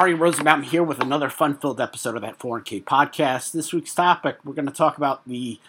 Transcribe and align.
Ari 0.00 0.14
Rosenbaum 0.14 0.62
here 0.62 0.82
with 0.82 0.98
another 0.98 1.28
fun-filled 1.28 1.78
episode 1.78 2.16
of 2.16 2.22
that 2.22 2.38
4K 2.38 2.82
podcast. 2.84 3.52
This 3.52 3.70
week's 3.70 3.94
topic, 3.94 4.38
we're 4.42 4.54
going 4.54 4.64
to 4.64 4.72
talk 4.72 4.96
about 4.96 5.28
the 5.28 5.60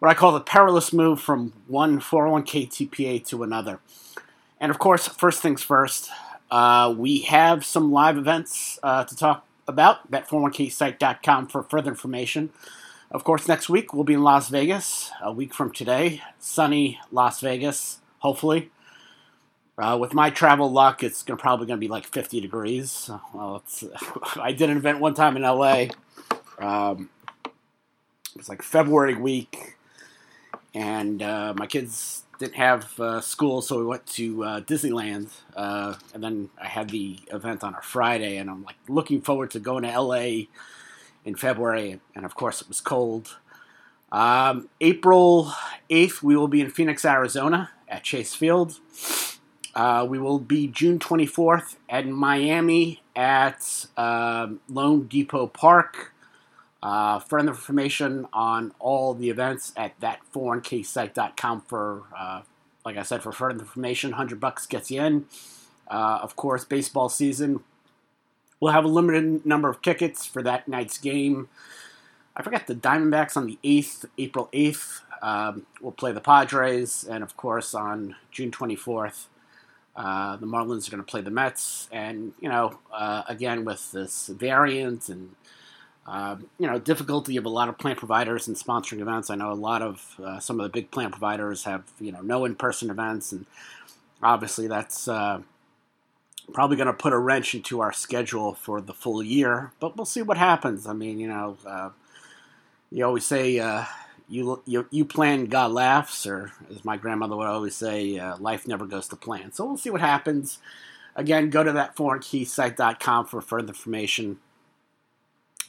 what 0.00 0.10
I 0.10 0.12
call 0.12 0.32
the 0.32 0.40
perilous 0.42 0.92
move 0.92 1.18
from 1.18 1.54
one 1.66 1.98
401k 1.98 2.68
TPA 2.68 3.26
to 3.28 3.42
another. 3.42 3.80
And 4.60 4.68
of 4.68 4.78
course, 4.78 5.08
first 5.08 5.40
things 5.40 5.62
first, 5.62 6.10
uh, 6.50 6.94
we 6.94 7.20
have 7.20 7.64
some 7.64 7.90
live 7.90 8.18
events 8.18 8.78
uh, 8.82 9.04
to 9.04 9.16
talk 9.16 9.46
about. 9.66 10.10
That401ksite.com 10.10 11.46
for 11.46 11.62
further 11.62 11.88
information. 11.88 12.50
Of 13.10 13.24
course, 13.24 13.48
next 13.48 13.70
week 13.70 13.94
we'll 13.94 14.04
be 14.04 14.12
in 14.12 14.22
Las 14.22 14.50
Vegas, 14.50 15.10
a 15.22 15.32
week 15.32 15.54
from 15.54 15.72
today, 15.72 16.20
sunny 16.38 17.00
Las 17.10 17.40
Vegas, 17.40 18.00
hopefully. 18.18 18.70
Uh, 19.80 19.96
with 19.96 20.12
my 20.12 20.28
travel 20.28 20.70
luck, 20.70 21.02
it's 21.02 21.22
gonna, 21.22 21.38
probably 21.38 21.66
going 21.66 21.78
to 21.78 21.80
be 21.80 21.88
like 21.88 22.06
50 22.06 22.40
degrees. 22.40 23.10
Well, 23.32 23.64
I 24.36 24.52
did 24.52 24.68
an 24.68 24.76
event 24.76 25.00
one 25.00 25.14
time 25.14 25.36
in 25.36 25.42
LA. 25.42 25.86
Um, 26.58 27.08
it 27.44 28.36
was 28.36 28.48
like 28.48 28.62
February 28.62 29.14
week, 29.14 29.76
and 30.74 31.22
uh, 31.22 31.54
my 31.56 31.66
kids 31.66 32.24
didn't 32.38 32.56
have 32.56 33.00
uh, 33.00 33.20
school, 33.22 33.62
so 33.62 33.78
we 33.78 33.86
went 33.86 34.04
to 34.06 34.44
uh, 34.44 34.60
Disneyland. 34.60 35.30
Uh, 35.56 35.94
and 36.12 36.22
then 36.22 36.50
I 36.60 36.66
had 36.66 36.90
the 36.90 37.18
event 37.32 37.64
on 37.64 37.74
a 37.74 37.80
Friday, 37.80 38.36
and 38.36 38.50
I'm 38.50 38.62
like 38.64 38.76
looking 38.86 39.22
forward 39.22 39.50
to 39.52 39.60
going 39.60 39.84
to 39.84 39.98
LA 39.98 40.46
in 41.24 41.36
February. 41.36 42.00
And 42.14 42.26
of 42.26 42.34
course, 42.34 42.60
it 42.60 42.68
was 42.68 42.82
cold. 42.82 43.38
Um, 44.12 44.68
April 44.80 45.52
8th, 45.88 46.22
we 46.22 46.36
will 46.36 46.48
be 46.48 46.60
in 46.60 46.70
Phoenix, 46.70 47.04
Arizona 47.04 47.70
at 47.88 48.04
Chase 48.04 48.34
Field. 48.34 48.78
Uh, 49.74 50.06
we 50.08 50.18
will 50.18 50.38
be 50.38 50.66
June 50.66 50.98
24th 50.98 51.76
at 51.88 52.06
Miami 52.06 53.02
at 53.14 53.86
uh, 53.96 54.48
loanDepot 54.70 55.52
Park. 55.52 56.12
Uh, 56.82 57.18
further 57.18 57.48
information 57.48 58.26
on 58.32 58.72
all 58.78 59.14
the 59.14 59.28
events 59.28 59.72
at 59.76 59.98
that401ksite.com 60.00 61.60
for, 61.62 62.04
uh, 62.16 62.42
like 62.84 62.96
I 62.96 63.02
said, 63.02 63.22
for 63.22 63.32
further 63.32 63.60
information. 63.60 64.10
100 64.10 64.40
bucks 64.40 64.66
gets 64.66 64.90
you 64.90 65.02
in. 65.02 65.26
Uh, 65.88 66.20
of 66.22 66.36
course, 66.36 66.64
baseball 66.64 67.08
season. 67.08 67.60
We'll 68.60 68.72
have 68.72 68.84
a 68.84 68.88
limited 68.88 69.44
number 69.46 69.68
of 69.68 69.82
tickets 69.82 70.26
for 70.26 70.42
that 70.42 70.68
night's 70.68 70.98
game. 70.98 71.48
I 72.36 72.42
forgot 72.42 72.66
the 72.66 72.74
Diamondbacks 72.74 73.36
on 73.36 73.46
the 73.46 73.58
8th, 73.64 74.06
April 74.16 74.48
8th. 74.52 75.00
Um, 75.22 75.66
we'll 75.80 75.92
play 75.92 76.12
the 76.12 76.20
Padres, 76.20 77.04
and 77.04 77.22
of 77.22 77.36
course, 77.36 77.74
on 77.74 78.16
June 78.30 78.50
24th, 78.50 79.26
uh, 80.00 80.36
the 80.36 80.46
Marlins 80.46 80.88
are 80.88 80.90
going 80.90 81.04
to 81.04 81.10
play 81.10 81.20
the 81.20 81.30
Mets, 81.30 81.86
and 81.92 82.32
you 82.40 82.48
know, 82.48 82.78
uh, 82.90 83.22
again 83.28 83.66
with 83.66 83.92
this 83.92 84.28
variant 84.28 85.10
and 85.10 85.34
uh, 86.06 86.36
you 86.58 86.66
know 86.66 86.78
difficulty 86.78 87.36
of 87.36 87.44
a 87.44 87.50
lot 87.50 87.68
of 87.68 87.76
plant 87.76 87.98
providers 87.98 88.48
and 88.48 88.56
sponsoring 88.56 89.00
events. 89.00 89.28
I 89.28 89.34
know 89.34 89.52
a 89.52 89.54
lot 89.54 89.82
of 89.82 90.18
uh, 90.24 90.40
some 90.40 90.58
of 90.58 90.64
the 90.64 90.70
big 90.70 90.90
plant 90.90 91.12
providers 91.12 91.64
have 91.64 91.84
you 92.00 92.12
know 92.12 92.22
no 92.22 92.46
in-person 92.46 92.88
events, 92.88 93.30
and 93.32 93.44
obviously 94.22 94.66
that's 94.68 95.06
uh, 95.06 95.42
probably 96.54 96.78
going 96.78 96.86
to 96.86 96.94
put 96.94 97.12
a 97.12 97.18
wrench 97.18 97.54
into 97.54 97.80
our 97.80 97.92
schedule 97.92 98.54
for 98.54 98.80
the 98.80 98.94
full 98.94 99.22
year. 99.22 99.72
But 99.80 99.98
we'll 99.98 100.06
see 100.06 100.22
what 100.22 100.38
happens. 100.38 100.86
I 100.86 100.94
mean, 100.94 101.20
you 101.20 101.28
know, 101.28 101.92
you 102.90 103.04
always 103.04 103.26
say 103.26 103.58
you, 104.30 104.62
you 104.64 104.86
you 104.90 105.04
plan, 105.04 105.46
God 105.46 105.72
laughs, 105.72 106.24
or 106.24 106.52
as 106.70 106.84
my 106.84 106.96
grandmother 106.96 107.36
would 107.36 107.48
always 107.48 107.74
say, 107.74 108.16
uh, 108.18 108.36
life 108.38 108.66
never 108.66 108.86
goes 108.86 109.08
to 109.08 109.16
plan. 109.16 109.52
So 109.52 109.66
we'll 109.66 109.76
see 109.76 109.90
what 109.90 110.00
happens. 110.00 110.58
Again, 111.16 111.50
go 111.50 111.64
to 111.64 111.72
that 111.72 111.96
401ksite.com 111.96 113.26
for 113.26 113.40
further 113.40 113.68
information. 113.68 114.38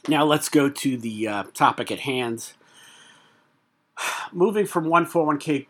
Now 0.06 0.24
let's 0.24 0.48
go 0.48 0.68
to 0.68 0.96
the 0.96 1.28
uh, 1.28 1.42
topic 1.54 1.90
at 1.90 2.00
hand. 2.00 2.52
Moving 4.32 4.66
from 4.66 4.84
one 4.84 5.06
401k 5.06 5.66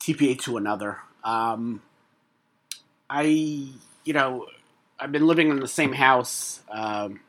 TPA 0.00 0.40
to 0.40 0.56
another. 0.56 0.98
Um, 1.22 1.82
I, 3.10 3.22
you 3.22 4.12
know, 4.12 4.46
I've 4.98 5.12
been 5.12 5.26
living 5.26 5.50
in 5.50 5.60
the 5.60 5.68
same 5.68 5.92
house 5.92 6.60
um, 6.70 7.20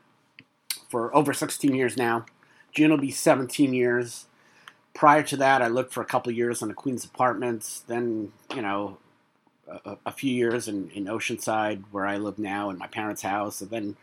for 0.89 1.13
over 1.13 1.33
16 1.33 1.75
years 1.75 1.97
now. 1.97 2.25
June 2.73 2.91
will 2.91 2.97
be 2.97 3.11
17 3.11 3.73
years 3.73 4.25
prior 4.95 5.21
to 5.21 5.37
that, 5.37 5.61
I 5.61 5.67
lived 5.67 5.91
for 5.91 6.01
a 6.01 6.05
couple 6.05 6.31
years 6.31 6.63
in 6.63 6.69
the 6.69 6.73
Queens 6.73 7.05
Apartments. 7.05 7.83
Then, 7.85 8.31
you 8.55 8.63
know, 8.63 8.97
a, 9.67 9.97
a, 10.07 10.11
few 10.11 10.33
years 10.33 10.67
in, 10.67 10.89
in 10.91 11.05
Oceanside, 11.05 11.83
where 11.91 12.07
I 12.07 12.17
live 12.17 12.39
now, 12.39 12.69
in 12.71 12.77
my 12.79 12.87
parents' 12.87 13.21
house. 13.21 13.61
And 13.61 13.69
then 13.69 13.97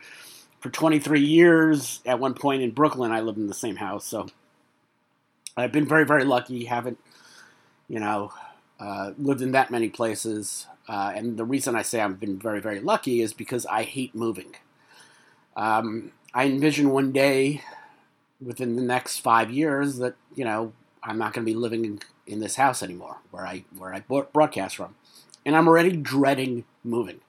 for 0.59 0.69
23 0.69 1.19
years, 1.19 1.99
at 2.05 2.19
one 2.19 2.35
point 2.35 2.61
in 2.61 2.71
Brooklyn, 2.71 3.11
I 3.11 3.19
lived 3.19 3.39
in 3.39 3.47
the 3.47 3.53
same 3.53 3.77
house. 3.77 4.05
So 4.05 4.27
I've 5.57 5.71
been 5.71 5.87
very, 5.87 6.05
very 6.05 6.23
lucky. 6.23 6.65
Haven't, 6.65 6.99
you 7.89 7.99
know, 7.99 8.31
uh, 8.79 9.11
lived 9.17 9.41
in 9.41 9.51
that 9.51 9.71
many 9.71 9.89
places. 9.89 10.67
Uh, 10.87 11.11
and 11.15 11.37
the 11.37 11.45
reason 11.45 11.75
I 11.75 11.81
say 11.81 12.01
I've 12.01 12.19
been 12.19 12.37
very, 12.37 12.61
very 12.61 12.79
lucky 12.79 13.21
is 13.21 13.33
because 13.33 13.65
I 13.65 13.83
hate 13.83 14.13
moving. 14.13 14.55
Um, 15.55 16.11
I 16.33 16.45
envision 16.45 16.91
one 16.91 17.11
day 17.11 17.61
within 18.41 18.75
the 18.75 18.81
next 18.81 19.19
five 19.19 19.49
years 19.49 19.97
that, 19.97 20.15
you 20.35 20.43
know, 20.43 20.73
I'm 21.03 21.17
not 21.17 21.33
going 21.33 21.45
to 21.45 21.51
be 21.51 21.57
living 21.57 21.85
in, 21.85 21.99
in 22.25 22.39
this 22.39 22.55
house 22.55 22.81
anymore, 22.81 23.17
where 23.31 23.45
I 23.45 23.65
where 23.77 23.93
I 23.93 23.99
broadcast 23.99 24.75
from, 24.75 24.95
and 25.45 25.55
I'm 25.55 25.67
already 25.67 25.95
dreading 25.95 26.65
moving. 26.83 27.19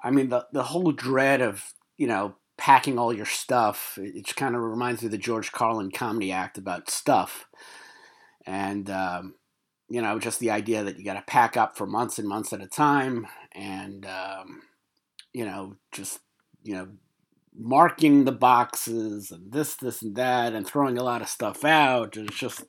I 0.00 0.10
mean, 0.10 0.28
the 0.28 0.46
the 0.52 0.64
whole 0.64 0.92
dread 0.92 1.40
of 1.40 1.72
you 1.96 2.06
know 2.06 2.36
packing 2.56 2.98
all 2.98 3.12
your 3.12 3.26
stuff. 3.26 3.98
It, 4.00 4.16
it 4.16 4.36
kind 4.36 4.54
of 4.54 4.62
reminds 4.62 5.02
me 5.02 5.06
of 5.06 5.12
the 5.12 5.18
George 5.18 5.52
Carlin 5.52 5.90
comedy 5.90 6.32
act 6.32 6.58
about 6.58 6.90
stuff, 6.90 7.46
and 8.46 8.88
um, 8.90 9.34
you 9.88 10.00
know 10.00 10.18
just 10.18 10.40
the 10.40 10.50
idea 10.50 10.84
that 10.84 10.98
you 10.98 11.04
got 11.04 11.14
to 11.14 11.22
pack 11.22 11.56
up 11.56 11.76
for 11.76 11.86
months 11.86 12.18
and 12.18 12.28
months 12.28 12.52
at 12.52 12.62
a 12.62 12.66
time, 12.66 13.26
and 13.52 14.06
um, 14.06 14.62
you 15.32 15.44
know 15.44 15.76
just 15.92 16.20
you 16.62 16.74
know 16.74 16.88
marking 17.58 18.24
the 18.24 18.32
boxes 18.32 19.30
and 19.30 19.52
this, 19.52 19.74
this, 19.74 20.02
and 20.02 20.14
that, 20.16 20.54
and 20.54 20.66
throwing 20.66 20.96
a 20.96 21.02
lot 21.02 21.22
of 21.22 21.28
stuff 21.28 21.64
out. 21.64 22.16
It's 22.16 22.38
just, 22.38 22.64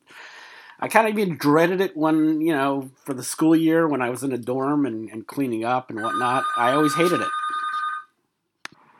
I 0.79 0.87
kind 0.87 1.07
of 1.07 1.17
even 1.17 1.37
dreaded 1.37 1.79
it 1.79 1.95
when, 1.95 2.41
you 2.41 2.53
know, 2.53 2.89
for 3.05 3.13
the 3.13 3.23
school 3.23 3.55
year 3.55 3.87
when 3.87 4.01
I 4.01 4.09
was 4.09 4.23
in 4.23 4.31
a 4.31 4.37
dorm 4.37 4.85
and, 4.85 5.09
and 5.09 5.27
cleaning 5.27 5.63
up 5.63 5.89
and 5.89 6.01
whatnot. 6.01 6.43
I 6.57 6.71
always 6.71 6.95
hated 6.95 7.21
it. 7.21 7.29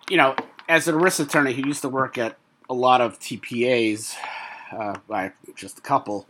You 0.10 0.18
know, 0.18 0.36
as 0.68 0.88
an 0.88 0.96
ERISA 0.96 1.26
attorney 1.26 1.54
who 1.54 1.68
used 1.68 1.82
to 1.82 1.90
work 1.90 2.18
at 2.18 2.38
a 2.70 2.74
lot 2.74 3.02
of 3.02 3.20
TPAs, 3.20 4.16
uh, 4.72 5.30
just 5.56 5.80
a 5.80 5.82
couple, 5.82 6.28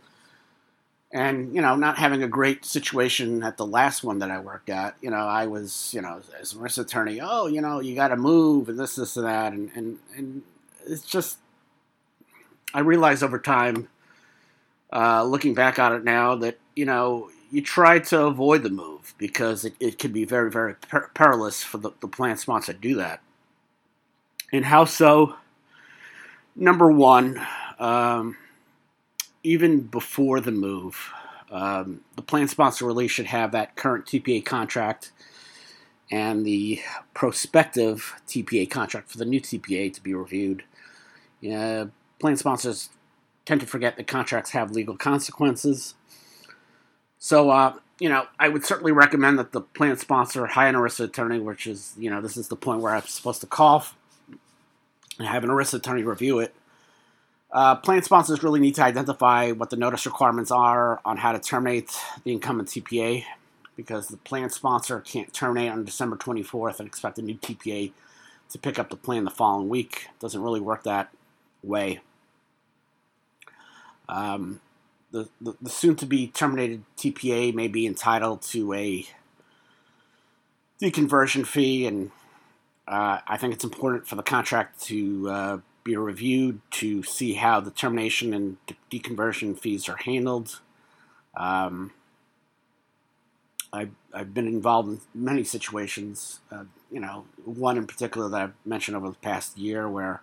and 1.12 1.54
you 1.54 1.60
know 1.60 1.74
not 1.74 1.98
having 1.98 2.22
a 2.22 2.28
great 2.28 2.64
situation 2.64 3.42
at 3.42 3.56
the 3.56 3.66
last 3.66 4.04
one 4.04 4.20
that 4.20 4.30
i 4.30 4.38
worked 4.38 4.70
at 4.70 4.94
you 5.00 5.10
know 5.10 5.26
i 5.26 5.46
was 5.46 5.92
you 5.92 6.00
know 6.00 6.20
as 6.40 6.54
ERISA 6.54 6.78
attorney 6.82 7.20
oh 7.20 7.46
you 7.46 7.60
know 7.60 7.80
you 7.80 7.94
got 7.94 8.08
to 8.08 8.16
move 8.16 8.68
and 8.68 8.78
this 8.78 8.96
this 8.96 9.16
and 9.16 9.26
that. 9.26 9.52
And, 9.52 9.70
and 9.74 9.98
and 10.16 10.42
it's 10.86 11.02
just 11.02 11.38
i 12.72 12.80
realize 12.80 13.22
over 13.22 13.38
time 13.38 13.88
uh, 14.92 15.22
looking 15.22 15.54
back 15.54 15.78
on 15.78 15.94
it 15.94 16.04
now 16.04 16.34
that 16.34 16.58
you 16.74 16.84
know 16.84 17.30
you 17.50 17.62
try 17.62 17.98
to 17.98 18.22
avoid 18.26 18.62
the 18.62 18.70
move 18.70 19.14
because 19.18 19.64
it, 19.64 19.74
it 19.80 19.98
can 19.98 20.12
be 20.12 20.24
very 20.24 20.50
very 20.50 20.74
per- 20.74 21.08
perilous 21.14 21.62
for 21.62 21.78
the, 21.78 21.90
the 22.00 22.08
plan 22.08 22.36
sponsor 22.36 22.72
to 22.72 22.78
do 22.78 22.94
that. 22.96 23.20
And 24.52 24.64
how 24.64 24.84
so? 24.84 25.36
Number 26.56 26.90
one 26.90 27.40
um, 27.78 28.36
even 29.42 29.80
before 29.82 30.40
the 30.40 30.50
move, 30.50 31.10
um, 31.50 32.00
the 32.16 32.22
plan 32.22 32.48
sponsor 32.48 32.86
really 32.86 33.08
should 33.08 33.26
have 33.26 33.52
that 33.52 33.76
current 33.76 34.06
TPA 34.06 34.44
contract 34.44 35.12
and 36.10 36.44
the 36.44 36.80
prospective 37.14 38.14
TPA 38.26 38.68
contract 38.68 39.10
for 39.10 39.18
the 39.18 39.24
new 39.24 39.40
TPA 39.40 39.92
to 39.94 40.02
be 40.02 40.14
reviewed. 40.14 40.64
Yeah, 41.40 41.86
plan 42.18 42.36
sponsors 42.36 42.90
tend 43.46 43.60
to 43.60 43.66
forget 43.66 43.96
that 43.96 44.06
contracts 44.06 44.50
have 44.50 44.72
legal 44.72 44.96
consequences. 44.96 45.94
So, 47.18 47.50
uh, 47.50 47.74
you 47.98 48.08
know, 48.08 48.26
I 48.38 48.48
would 48.48 48.64
certainly 48.64 48.92
recommend 48.92 49.38
that 49.38 49.52
the 49.52 49.60
plan 49.60 49.96
sponsor 49.96 50.46
hire 50.46 50.68
an 50.68 50.74
ERISA 50.74 51.06
attorney, 51.06 51.38
which 51.38 51.66
is, 51.66 51.94
you 51.98 52.10
know, 52.10 52.20
this 52.20 52.36
is 52.36 52.48
the 52.48 52.56
point 52.56 52.80
where 52.80 52.94
I'm 52.94 53.02
supposed 53.02 53.40
to 53.42 53.46
cough 53.46 53.96
and 55.18 55.28
have 55.28 55.44
an 55.44 55.50
ERISA 55.50 55.74
attorney 55.74 56.02
review 56.02 56.38
it 56.38 56.54
uh, 57.52 57.76
plan 57.76 58.02
sponsors 58.02 58.42
really 58.42 58.60
need 58.60 58.74
to 58.76 58.84
identify 58.84 59.50
what 59.50 59.70
the 59.70 59.76
notice 59.76 60.06
requirements 60.06 60.50
are 60.50 61.00
on 61.04 61.16
how 61.16 61.32
to 61.32 61.38
terminate 61.38 61.96
the 62.24 62.32
incumbent 62.32 62.68
TPA 62.68 63.24
because 63.76 64.08
the 64.08 64.16
plan 64.18 64.50
sponsor 64.50 65.00
can't 65.00 65.32
terminate 65.32 65.70
on 65.70 65.84
December 65.84 66.16
24th 66.16 66.78
and 66.78 66.86
expect 66.86 67.18
a 67.18 67.22
new 67.22 67.34
TPA 67.34 67.92
to 68.50 68.58
pick 68.58 68.78
up 68.78 68.90
the 68.90 68.96
plan 68.96 69.24
the 69.24 69.30
following 69.30 69.68
week. 69.68 70.06
It 70.10 70.20
doesn't 70.20 70.42
really 70.42 70.60
work 70.60 70.84
that 70.84 71.10
way. 71.62 72.00
Um, 74.08 74.60
the, 75.12 75.28
the, 75.40 75.54
the 75.60 75.70
soon 75.70 75.96
to 75.96 76.06
be 76.06 76.28
terminated 76.28 76.84
TPA 76.96 77.54
may 77.54 77.68
be 77.68 77.86
entitled 77.86 78.42
to 78.42 78.72
a 78.74 79.06
deconversion 80.80 81.46
fee 81.46 81.86
and 81.86 82.10
uh, 82.86 83.20
I 83.26 83.36
think 83.36 83.54
it's 83.54 83.64
important 83.64 84.08
for 84.08 84.16
the 84.16 84.22
contract 84.22 84.82
to 84.82 85.30
uh, 85.30 85.58
be 85.84 85.96
reviewed 85.96 86.60
to 86.70 87.02
see 87.02 87.34
how 87.34 87.60
the 87.60 87.70
termination 87.70 88.34
and 88.34 88.56
de- 88.66 89.00
deconversion 89.00 89.58
fees 89.58 89.88
are 89.88 89.96
handled. 89.96 90.60
Um, 91.36 91.92
I've, 93.72 93.92
I've 94.12 94.34
been 94.34 94.48
involved 94.48 94.88
in 94.88 95.00
many 95.14 95.44
situations, 95.44 96.40
uh, 96.50 96.64
you 96.90 97.00
know, 97.00 97.24
one 97.44 97.76
in 97.76 97.86
particular 97.86 98.28
that 98.28 98.40
I've 98.40 98.54
mentioned 98.64 98.96
over 98.96 99.08
the 99.08 99.16
past 99.16 99.56
year 99.56 99.88
where 99.88 100.22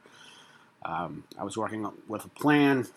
um, 0.84 1.24
I 1.40 1.44
was 1.44 1.58
working 1.58 1.90
with 2.08 2.26
a 2.26 2.30
plan. 2.30 2.88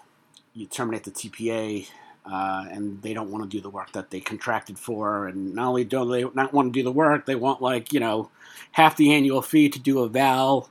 You 0.52 0.66
terminate 0.66 1.04
the 1.04 1.12
TPA, 1.12 1.88
uh, 2.26 2.66
and 2.70 3.00
they 3.02 3.14
don't 3.14 3.30
want 3.30 3.44
to 3.44 3.56
do 3.56 3.60
the 3.60 3.70
work 3.70 3.92
that 3.92 4.10
they 4.10 4.20
contracted 4.20 4.78
for. 4.78 5.28
And 5.28 5.54
not 5.54 5.68
only 5.68 5.84
do 5.84 6.04
they 6.04 6.24
not 6.34 6.52
want 6.52 6.72
to 6.72 6.78
do 6.78 6.82
the 6.82 6.92
work, 6.92 7.26
they 7.26 7.36
want 7.36 7.62
like 7.62 7.92
you 7.92 8.00
know 8.00 8.30
half 8.72 8.96
the 8.96 9.12
annual 9.12 9.42
fee 9.42 9.68
to 9.68 9.78
do 9.78 10.00
a 10.00 10.08
val 10.08 10.68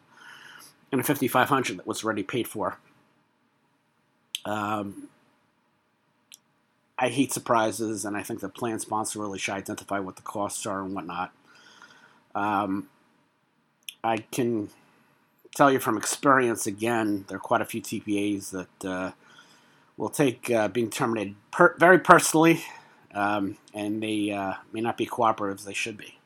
and 0.92 1.02
a 1.02 1.04
fifty 1.04 1.28
five 1.28 1.50
hundred 1.50 1.78
that 1.78 1.88
was 1.88 2.04
already 2.04 2.24
paid 2.24 2.48
for. 2.48 2.78
Um, 4.46 5.10
I 6.98 7.10
hate 7.10 7.32
surprises, 7.32 8.04
and 8.04 8.18
I 8.18 8.24
think 8.24 8.42
the 8.42 8.50
plan 8.50 8.80
sponsor 8.80 9.20
really 9.20 9.40
should 9.40 9.54
identify 9.54 10.00
what 10.00 10.18
the 10.18 10.22
costs 10.22 10.66
are 10.66 10.84
and 10.84 10.94
whatnot. 10.94 11.32
Um, 12.36 12.90
I 14.04 14.18
can 14.32 14.70
tell 15.56 15.72
you 15.72 15.80
from 15.80 15.98
experience 15.98 16.68
again, 16.68 17.26
there 17.28 17.38
are 17.38 17.42
quite 17.42 17.62
a 17.62 17.66
few 17.66 17.82
TPAs 17.82 18.52
that 18.52 18.90
uh, 18.90 19.12
will 19.98 20.10
take 20.10 20.50
uh, 20.52 20.68
being 20.68 20.90
terminated 20.90 21.36
per- 21.52 21.76
very 21.78 22.00
personally, 22.00 22.64
um, 23.14 23.58
and 23.74 24.02
they 24.02 24.32
uh, 24.32 24.56
may 24.72 24.82
not 24.82 24.98
be 24.98 25.06
cooperative 25.06 25.60
as 25.60 25.66
they 25.66 25.74
should 25.74 25.98
be. 25.98 26.18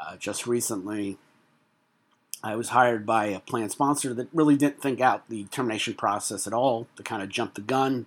Uh, 0.00 0.16
just 0.16 0.46
recently, 0.46 1.18
I 2.42 2.54
was 2.56 2.68
hired 2.68 3.04
by 3.04 3.26
a 3.26 3.40
plan 3.40 3.68
sponsor 3.68 4.14
that 4.14 4.28
really 4.32 4.56
didn't 4.56 4.80
think 4.80 5.00
out 5.00 5.28
the 5.28 5.44
termination 5.44 5.94
process 5.94 6.46
at 6.46 6.52
all, 6.52 6.86
to 6.96 7.02
kind 7.02 7.22
of 7.22 7.28
jump 7.28 7.54
the 7.54 7.60
gun. 7.60 8.06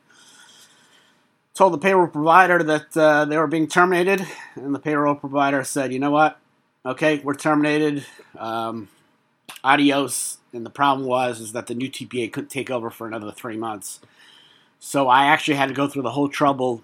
Told 1.54 1.74
the 1.74 1.78
payroll 1.78 2.08
provider 2.08 2.64
that 2.64 2.96
uh, 2.96 3.26
they 3.26 3.38
were 3.38 3.48
being 3.48 3.68
terminated, 3.68 4.26
and 4.56 4.74
the 4.74 4.80
payroll 4.80 5.16
provider 5.16 5.64
said, 5.66 5.92
"You 5.92 6.00
know 6.00 6.12
what? 6.12 6.40
Okay, 6.86 7.20
we're 7.20 7.36
terminated. 7.36 8.06
Um, 8.38 8.88
adios." 9.64 10.38
And 10.54 10.66
the 10.66 10.70
problem 10.70 11.08
was 11.08 11.40
is 11.40 11.52
that 11.52 11.68
the 11.68 11.76
new 11.76 11.90
TPA 11.90 12.32
couldn't 12.32 12.50
take 12.50 12.70
over 12.70 12.90
for 12.90 13.08
another 13.08 13.32
three 13.32 13.58
months. 13.58 14.00
So 14.80 15.08
I 15.08 15.26
actually 15.26 15.58
had 15.58 15.70
to 15.70 15.76
go 15.76 15.88
through 15.88 16.02
the 16.02 16.12
whole 16.12 16.30
trouble 16.30 16.84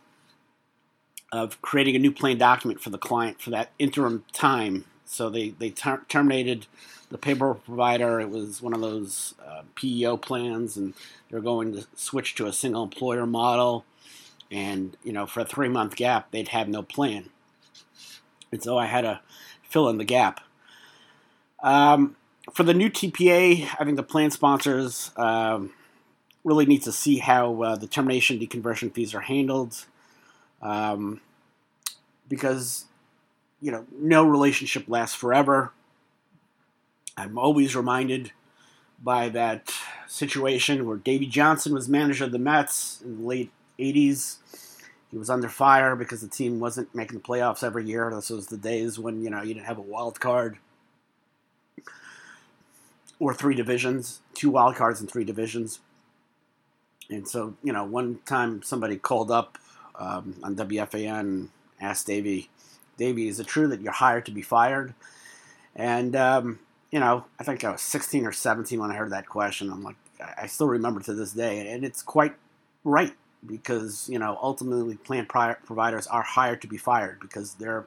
of 1.31 1.61
creating 1.61 1.95
a 1.95 1.99
new 1.99 2.11
plan 2.11 2.37
document 2.37 2.79
for 2.81 2.89
the 2.89 2.97
client 2.97 3.41
for 3.41 3.49
that 3.49 3.71
interim 3.79 4.23
time. 4.33 4.85
So 5.09 5.29
they, 5.29 5.49
they 5.49 5.69
ter- 5.69 6.03
terminated 6.07 6.67
the 7.09 7.17
payroll 7.17 7.55
provider. 7.55 8.19
It 8.19 8.29
was 8.29 8.61
one 8.61 8.73
of 8.73 8.81
those 8.81 9.33
uh, 9.45 9.63
PEO 9.75 10.17
plans, 10.17 10.77
and 10.77 10.93
they're 11.29 11.39
going 11.41 11.73
to 11.73 11.87
switch 11.95 12.35
to 12.35 12.45
a 12.45 12.53
single 12.53 12.83
employer 12.83 13.25
model. 13.25 13.85
And, 14.51 14.95
you 15.03 15.13
know, 15.13 15.25
for 15.25 15.41
a 15.41 15.45
three 15.45 15.69
month 15.69 15.95
gap, 15.95 16.31
they'd 16.31 16.49
have 16.49 16.67
no 16.67 16.83
plan. 16.83 17.29
And 18.51 18.63
so 18.63 18.77
I 18.77 18.85
had 18.85 19.01
to 19.01 19.21
fill 19.63 19.89
in 19.89 19.97
the 19.97 20.05
gap. 20.05 20.41
Um, 21.61 22.15
for 22.53 22.63
the 22.63 22.73
new 22.73 22.89
TPA, 22.89 23.67
I 23.79 23.83
think 23.83 23.97
the 23.97 24.03
plan 24.03 24.31
sponsors 24.31 25.11
um, 25.17 25.71
really 26.43 26.65
need 26.65 26.83
to 26.83 26.91
see 26.91 27.17
how 27.17 27.61
uh, 27.61 27.75
the 27.75 27.87
termination 27.87 28.39
deconversion 28.39 28.93
fees 28.93 29.13
are 29.13 29.21
handled, 29.21 29.85
um, 30.61 31.19
because 32.29 32.85
you 33.61 33.71
know 33.71 33.85
no 33.91 34.23
relationship 34.23 34.85
lasts 34.87 35.15
forever. 35.15 35.71
I'm 37.15 37.37
always 37.37 37.75
reminded 37.75 38.31
by 39.01 39.29
that 39.29 39.73
situation 40.07 40.85
where 40.85 40.97
Davey 40.97 41.25
Johnson 41.25 41.73
was 41.73 41.89
manager 41.89 42.25
of 42.25 42.31
the 42.31 42.39
Mets 42.39 43.01
in 43.01 43.21
the 43.21 43.27
late 43.27 43.51
'80s. 43.79 44.37
He 45.09 45.17
was 45.17 45.29
under 45.29 45.47
fire 45.47 45.95
because 45.95 46.21
the 46.21 46.27
team 46.27 46.59
wasn't 46.59 46.93
making 46.93 47.17
the 47.17 47.23
playoffs 47.23 47.63
every 47.63 47.85
year. 47.85 48.11
This 48.13 48.29
was 48.29 48.47
the 48.47 48.57
days 48.57 48.99
when 48.99 49.23
you 49.23 49.29
know 49.29 49.41
you 49.41 49.53
didn't 49.53 49.67
have 49.67 49.77
a 49.77 49.81
wild 49.81 50.19
card 50.19 50.57
or 53.19 53.33
three 53.33 53.55
divisions, 53.55 54.21
two 54.33 54.49
wild 54.49 54.75
cards 54.75 54.99
and 54.99 55.09
three 55.09 55.23
divisions. 55.23 55.79
And 57.09 57.27
so, 57.27 57.55
you 57.63 57.73
know, 57.73 57.83
one 57.83 58.19
time 58.25 58.61
somebody 58.61 58.97
called 58.97 59.31
up 59.31 59.57
um, 59.95 60.35
on 60.43 60.55
WFAN 60.55 61.19
and 61.19 61.49
asked 61.79 62.07
Davey, 62.07 62.49
Davey, 62.97 63.27
is 63.27 63.39
it 63.39 63.47
true 63.47 63.67
that 63.67 63.81
you're 63.81 63.93
hired 63.93 64.25
to 64.25 64.31
be 64.31 64.41
fired? 64.41 64.93
And, 65.75 66.15
um, 66.15 66.59
you 66.91 66.99
know, 66.99 67.25
I 67.39 67.43
think 67.43 67.63
I 67.63 67.71
was 67.71 67.81
16 67.81 68.25
or 68.25 68.31
17 68.31 68.79
when 68.79 68.91
I 68.91 68.95
heard 68.95 69.11
that 69.11 69.27
question. 69.27 69.71
I'm 69.71 69.83
like, 69.83 69.95
I 70.37 70.47
still 70.47 70.67
remember 70.67 70.99
to 71.01 71.13
this 71.13 71.33
day. 71.33 71.67
And 71.67 71.85
it's 71.85 72.01
quite 72.01 72.33
right 72.83 73.13
because, 73.45 74.09
you 74.09 74.17
know, 74.17 74.37
ultimately 74.41 74.95
plan 74.95 75.25
providers 75.27 76.07
are 76.07 76.23
hired 76.23 76.61
to 76.63 76.67
be 76.67 76.77
fired 76.77 77.19
because 77.19 77.55
their 77.55 77.85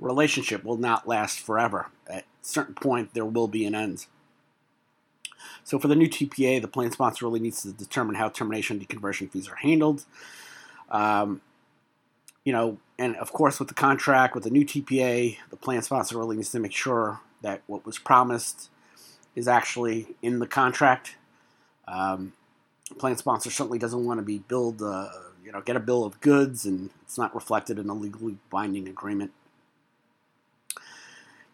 relationship 0.00 0.64
will 0.64 0.76
not 0.76 1.06
last 1.06 1.40
forever. 1.40 1.86
At 2.08 2.22
a 2.22 2.24
certain 2.42 2.74
point, 2.74 3.14
there 3.14 3.24
will 3.24 3.48
be 3.48 3.64
an 3.64 3.74
end. 3.74 4.06
So 5.64 5.78
for 5.78 5.88
the 5.88 5.96
new 5.96 6.08
TPA, 6.08 6.60
the 6.60 6.68
plan 6.68 6.90
sponsor 6.90 7.26
really 7.26 7.40
needs 7.40 7.62
to 7.62 7.72
determine 7.72 8.16
how 8.16 8.28
termination 8.28 8.78
and 8.78 8.88
deconversion 8.88 9.30
fees 9.30 9.48
are 9.48 9.56
handled. 9.56 10.04
Um, 10.90 11.40
you 12.44 12.52
know, 12.52 12.78
and 12.98 13.16
of 13.16 13.32
course, 13.32 13.58
with 13.58 13.68
the 13.68 13.74
contract, 13.74 14.34
with 14.34 14.44
the 14.44 14.50
new 14.50 14.64
TPA, 14.64 15.36
the 15.50 15.56
plan 15.56 15.82
sponsor 15.82 16.18
really 16.18 16.36
needs 16.36 16.50
to 16.50 16.58
make 16.58 16.72
sure 16.72 17.20
that 17.42 17.62
what 17.66 17.86
was 17.86 17.98
promised 17.98 18.70
is 19.36 19.46
actually 19.46 20.16
in 20.20 20.40
the 20.40 20.46
contract. 20.46 21.16
Um, 21.86 22.32
plan 22.98 23.16
sponsor 23.16 23.50
certainly 23.50 23.78
doesn't 23.78 24.04
want 24.04 24.18
to 24.18 24.24
be 24.24 24.38
billed, 24.38 24.82
uh, 24.82 25.08
you 25.44 25.52
know, 25.52 25.60
get 25.60 25.76
a 25.76 25.80
bill 25.80 26.04
of 26.04 26.20
goods 26.20 26.66
and 26.66 26.90
it's 27.02 27.16
not 27.16 27.34
reflected 27.34 27.78
in 27.78 27.88
a 27.88 27.94
legally 27.94 28.36
binding 28.50 28.88
agreement. 28.88 29.30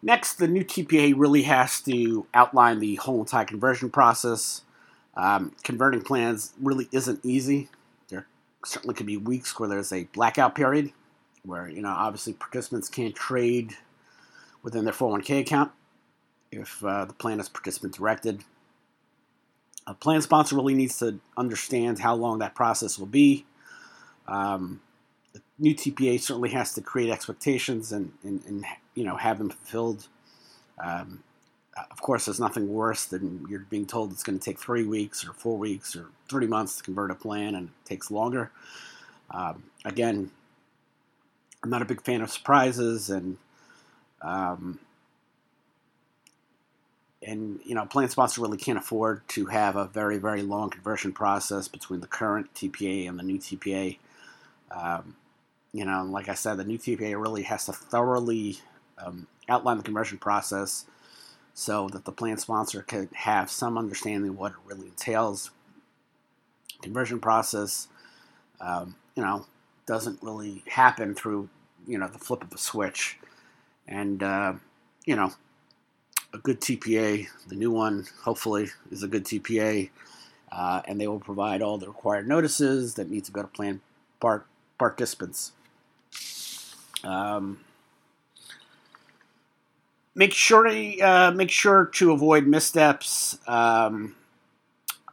Next, 0.02 0.35
the 0.35 0.49
new 0.49 0.64
TPA 0.64 1.14
really 1.17 1.43
has 1.43 1.81
to 1.82 2.26
outline 2.35 2.79
the 2.79 2.97
whole 2.97 3.20
entire 3.20 3.44
conversion 3.44 3.90
process. 3.90 4.62
Um, 5.14 5.52
converting 5.62 6.02
plans 6.02 6.52
really 6.61 6.88
isn't 6.90 7.20
easy. 7.23 7.69
There 8.08 8.26
certainly 8.64 8.94
could 8.94 9.06
be 9.06 9.17
weeks 9.17 9.58
where 9.58 9.69
there's 9.69 9.93
a 9.93 10.05
blackout 10.05 10.55
period 10.55 10.93
where, 11.44 11.69
you 11.69 11.82
know, 11.82 11.94
obviously 11.96 12.32
participants 12.32 12.88
can't 12.88 13.14
trade 13.14 13.75
within 14.62 14.85
their 14.85 14.94
401k 14.94 15.41
account 15.41 15.70
if 16.50 16.85
uh, 16.85 17.05
the 17.05 17.12
plan 17.12 17.41
is 17.41 17.49
participant 17.49 17.94
directed. 17.94 18.42
A 19.87 19.95
plan 19.95 20.23
sponsor 20.23 20.57
really 20.57 20.75
needs 20.75 20.99
to 20.99 21.21
understand 21.37 21.99
how 21.99 22.14
long 22.14 22.38
that 22.38 22.54
process 22.54 22.99
will 22.99 23.07
be. 23.07 23.45
Um, 24.26 24.80
the 25.35 25.42
new 25.59 25.75
TPA 25.75 26.21
certainly 26.21 26.50
has 26.50 26.73
to 26.75 26.80
create 26.80 27.11
expectations 27.11 27.92
and, 27.92 28.12
and, 28.23 28.42
and 28.47 28.64
you 28.95 29.04
know 29.04 29.16
have 29.16 29.38
them 29.38 29.50
fulfilled. 29.50 30.09
Um, 30.83 31.23
of 31.90 32.00
course, 32.00 32.25
there's 32.25 32.40
nothing 32.40 32.73
worse 32.73 33.04
than 33.04 33.45
you're 33.49 33.66
being 33.69 33.85
told 33.85 34.12
it's 34.12 34.23
going 34.23 34.38
to 34.38 34.45
take 34.45 34.59
three 34.59 34.85
weeks 34.85 35.26
or 35.26 35.33
four 35.33 35.59
weeks 35.59 35.97
or 35.97 36.07
three 36.30 36.47
months 36.47 36.76
to 36.78 36.83
convert 36.83 37.11
a 37.11 37.14
plan, 37.14 37.54
and 37.54 37.69
it 37.69 37.88
takes 37.88 38.11
longer. 38.11 38.52
Um, 39.30 39.64
again, 39.85 40.30
I'm 41.64 41.71
not 41.71 41.80
a 41.80 41.87
big 41.87 42.02
fan 42.02 42.21
of 42.21 42.30
surprises, 42.30 43.09
and 43.09 43.38
um, 44.21 44.78
and 47.23 47.59
you 47.64 47.75
know, 47.75 47.87
plan 47.87 48.11
sponsor 48.11 48.42
really 48.42 48.59
can't 48.59 48.78
afford 48.78 49.26
to 49.28 49.47
have 49.47 49.75
a 49.75 49.87
very 49.87 50.18
very 50.18 50.42
long 50.42 50.68
conversion 50.68 51.12
process 51.12 51.66
between 51.66 52.00
the 52.00 52.06
current 52.06 52.52
TPA 52.54 53.09
and 53.09 53.18
the 53.18 53.23
new 53.23 53.38
TPA. 53.38 53.97
Um, 54.71 55.16
you 55.73 55.87
know, 55.87 56.04
like 56.04 56.28
I 56.28 56.35
said, 56.35 56.59
the 56.59 56.64
new 56.64 56.78
TPA 56.78 57.18
really 57.18 57.44
has 57.44 57.64
to 57.64 57.73
thoroughly 57.73 58.59
um, 58.99 59.26
outline 59.49 59.78
the 59.78 59.83
conversion 59.83 60.18
process 60.18 60.85
so 61.54 61.88
that 61.88 62.04
the 62.04 62.12
plan 62.12 62.37
sponsor 62.37 62.83
could 62.83 63.09
have 63.14 63.50
some 63.50 63.78
understanding 63.78 64.33
of 64.33 64.38
what 64.38 64.52
it 64.52 64.59
really 64.66 64.88
entails. 64.88 65.50
Conversion 66.83 67.21
process, 67.21 67.88
um, 68.61 68.97
you 69.16 69.23
know, 69.23 69.47
doesn't 69.87 70.23
really 70.23 70.62
happen 70.67 71.14
through, 71.14 71.49
you 71.87 71.99
know, 71.99 72.09
the 72.09 72.19
flip 72.19 72.43
of 72.43 72.53
a 72.53 72.59
switch. 72.59 73.19
And, 73.87 74.23
uh, 74.23 74.55
you 75.05 75.17
know, 75.17 75.33
a 76.33 76.38
good 76.38 76.61
TPA, 76.61 77.26
the 77.49 77.55
new 77.55 77.71
one, 77.71 78.07
hopefully, 78.23 78.69
is 78.91 79.03
a 79.03 79.09
good 79.09 79.25
TPA. 79.25 79.91
Uh, 80.50 80.83
and 80.87 81.00
they 81.00 81.09
will 81.09 81.21
provide 81.21 81.62
all 81.62 81.79
the 81.79 81.87
required 81.87 82.29
notices 82.29 82.95
that 82.95 83.11
need 83.11 83.25
to 83.25 83.33
go 83.33 83.43
to 83.43 83.49
plan 83.49 83.81
part 84.21 84.47
participants. 84.79 85.53
Um, 87.03 87.61
make 90.14 90.33
sure 90.33 90.64
to 90.64 91.00
uh, 91.00 91.31
make 91.33 91.50
sure 91.50 91.87
to 91.87 92.12
avoid 92.12 92.47
missteps. 92.47 93.38
Um, 93.47 94.14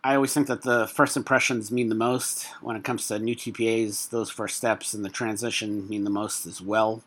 I 0.03 0.15
always 0.15 0.33
think 0.33 0.47
that 0.47 0.63
the 0.63 0.87
first 0.87 1.15
impressions 1.15 1.71
mean 1.71 1.89
the 1.89 1.95
most 1.95 2.45
when 2.61 2.75
it 2.75 2.83
comes 2.83 3.07
to 3.07 3.19
new 3.19 3.35
TPAs. 3.35 4.09
Those 4.09 4.31
first 4.31 4.57
steps 4.57 4.95
in 4.95 5.03
the 5.03 5.09
transition 5.09 5.87
mean 5.87 6.03
the 6.03 6.09
most 6.09 6.47
as 6.47 6.59
well. 6.59 7.03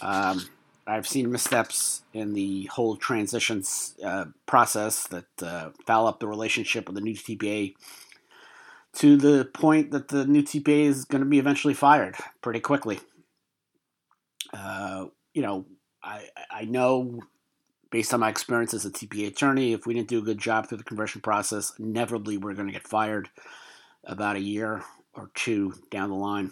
Um, 0.00 0.48
I've 0.86 1.08
seen 1.08 1.32
missteps 1.32 2.02
in 2.12 2.34
the 2.34 2.66
whole 2.66 2.96
transitions 2.96 3.94
uh, 4.04 4.26
process 4.46 5.08
that 5.08 5.42
uh, 5.42 5.70
foul 5.86 6.06
up 6.06 6.20
the 6.20 6.28
relationship 6.28 6.86
with 6.86 6.94
the 6.94 7.00
new 7.00 7.14
TPA 7.14 7.74
to 8.94 9.16
the 9.16 9.46
point 9.46 9.90
that 9.90 10.08
the 10.08 10.24
new 10.24 10.42
TPA 10.42 10.84
is 10.84 11.04
going 11.04 11.22
to 11.22 11.28
be 11.28 11.38
eventually 11.38 11.74
fired 11.74 12.16
pretty 12.42 12.60
quickly. 12.60 13.00
Uh, 14.52 15.06
you 15.32 15.42
know, 15.42 15.64
I 16.02 16.28
I 16.48 16.64
know 16.64 17.20
based 17.94 18.12
on 18.12 18.18
my 18.18 18.28
experience 18.28 18.74
as 18.74 18.84
a 18.84 18.90
TPA 18.90 19.28
attorney, 19.28 19.72
if 19.72 19.86
we 19.86 19.94
didn't 19.94 20.08
do 20.08 20.18
a 20.18 20.22
good 20.22 20.36
job 20.36 20.66
through 20.66 20.76
the 20.76 20.82
conversion 20.82 21.20
process, 21.20 21.72
inevitably 21.78 22.36
we're 22.36 22.52
going 22.52 22.66
to 22.66 22.72
get 22.72 22.88
fired 22.88 23.30
about 24.02 24.34
a 24.34 24.40
year 24.40 24.82
or 25.14 25.30
two 25.36 25.72
down 25.92 26.08
the 26.08 26.16
line. 26.16 26.50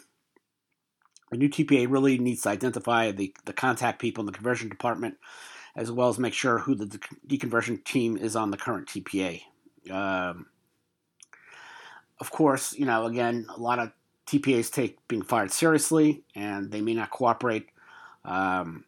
A 1.32 1.36
new 1.36 1.48
TPA 1.48 1.88
really 1.90 2.16
needs 2.16 2.42
to 2.42 2.50
identify 2.50 3.10
the, 3.10 3.34
the 3.44 3.52
contact 3.52 4.00
people 4.00 4.22
in 4.22 4.26
the 4.26 4.32
conversion 4.32 4.68
department, 4.68 5.16
as 5.74 5.90
well 5.90 6.08
as 6.08 6.16
make 6.16 6.32
sure 6.32 6.58
who 6.58 6.76
the 6.76 7.00
deconversion 7.26 7.82
team 7.82 8.16
is 8.16 8.36
on 8.36 8.52
the 8.52 8.56
current 8.56 8.86
TPA. 8.86 9.42
Um, 9.90 10.46
of 12.20 12.30
course, 12.30 12.72
you 12.72 12.86
know, 12.86 13.06
again, 13.06 13.46
a 13.52 13.58
lot 13.58 13.80
of 13.80 13.90
TPAs 14.28 14.70
take 14.70 14.96
being 15.08 15.22
fired 15.22 15.50
seriously, 15.50 16.22
and 16.36 16.70
they 16.70 16.80
may 16.80 16.94
not 16.94 17.10
cooperate. 17.10 17.66
Um, 18.24 18.84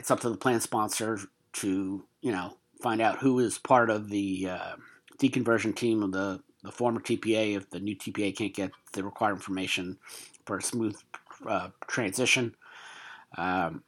it's 0.00 0.10
up 0.10 0.20
to 0.20 0.30
the 0.30 0.36
plan 0.36 0.58
sponsor 0.60 1.20
to, 1.52 2.02
you 2.22 2.32
know, 2.32 2.56
find 2.80 3.02
out 3.02 3.18
who 3.18 3.38
is 3.38 3.58
part 3.58 3.90
of 3.90 4.08
the 4.08 4.48
uh, 4.48 4.76
deconversion 5.18 5.76
team 5.76 6.02
of 6.02 6.12
the 6.12 6.40
the 6.62 6.72
former 6.72 7.00
TPA 7.00 7.56
if 7.56 7.68
the 7.70 7.80
new 7.80 7.96
TPA 7.96 8.34
can't 8.36 8.54
get 8.54 8.70
the 8.92 9.04
required 9.04 9.34
information 9.34 9.98
for 10.46 10.58
a 10.58 10.62
smooth 10.62 10.96
uh, 11.46 11.68
transition. 11.86 12.54
Um, 13.36 13.82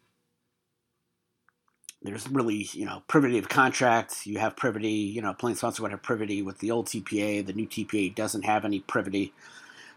there's 2.02 2.28
really, 2.28 2.68
you 2.72 2.86
know, 2.86 3.02
privity 3.08 3.38
of 3.38 3.48
contract. 3.48 4.26
You 4.26 4.38
have 4.38 4.56
privity, 4.56 4.88
you 4.88 5.22
know, 5.22 5.32
plan 5.34 5.54
sponsor 5.54 5.82
would 5.82 5.92
have 5.92 6.02
privity 6.02 6.42
with 6.42 6.58
the 6.58 6.70
old 6.70 6.86
TPA. 6.86 7.44
The 7.44 7.52
new 7.52 7.66
TPA 7.66 8.14
doesn't 8.14 8.44
have 8.44 8.64
any 8.64 8.80
privity. 8.80 9.32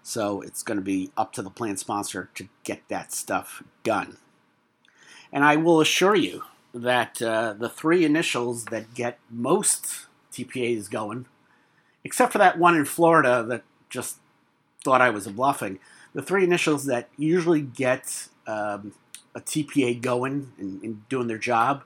So 0.03 0.41
it's 0.41 0.63
going 0.63 0.77
to 0.77 0.84
be 0.84 1.12
up 1.17 1.34
to 1.34 1.41
the 1.41 1.50
plan 1.50 1.77
sponsor 1.77 2.29
to 2.36 2.48
get 2.63 2.84
that 2.89 3.13
stuff 3.13 3.63
done. 3.84 4.17
And 5.32 5.44
I 5.44 5.55
will 5.55 5.82
assure 5.82 6.15
you 6.15 6.44
that 6.74 7.22
uh, 7.22 7.53
the 7.53 7.70
three 7.70 8.05
initials 8.05 8.65
that 8.65 8.94
get 8.94 9.20
most 9.29 10.08
TPAs 10.32 10.89
going 10.89 11.25
except 12.05 12.32
for 12.32 12.38
that 12.38 12.58
one 12.58 12.77
in 12.77 12.86
Florida 12.86 13.44
that 13.50 13.63
just 13.89 14.17
thought 14.84 15.01
I 15.01 15.10
was 15.10 15.27
bluffing. 15.27 15.79
The 16.13 16.22
three 16.22 16.46
initials 16.46 16.86
that 16.86 17.10
usually 17.17 17.62
get 17.62 18.29
um, 18.48 18.94
a 19.34 19.41
TPA 19.41 20.00
going 20.01 20.53
and, 20.58 20.82
and 20.84 21.10
doing 21.10 21.27
their 21.27 21.39
job, 21.39 21.84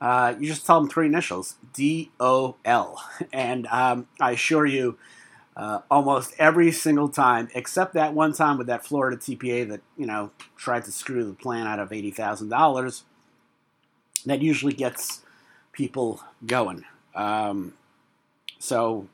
uh, 0.00 0.34
you 0.38 0.48
just 0.48 0.66
tell 0.66 0.80
them 0.80 0.90
three 0.90 1.06
initials 1.06 1.54
D 1.72 2.10
O 2.20 2.56
L. 2.66 3.02
And 3.32 3.66
um, 3.68 4.08
I 4.20 4.32
assure 4.32 4.66
you, 4.66 4.98
uh, 5.56 5.80
almost 5.90 6.34
every 6.38 6.72
single 6.72 7.08
time, 7.08 7.48
except 7.54 7.94
that 7.94 8.14
one 8.14 8.32
time 8.32 8.58
with 8.58 8.66
that 8.68 8.84
Florida 8.84 9.16
TPA 9.16 9.68
that 9.68 9.80
you 9.96 10.06
know 10.06 10.30
tried 10.56 10.84
to 10.84 10.92
screw 10.92 11.24
the 11.24 11.34
plan 11.34 11.66
out 11.66 11.78
of 11.78 11.92
eighty 11.92 12.10
thousand 12.10 12.48
dollars, 12.48 13.04
that 14.24 14.40
usually 14.40 14.72
gets 14.72 15.22
people 15.72 16.22
going. 16.46 16.84
Um, 17.14 17.74
so 18.58 19.08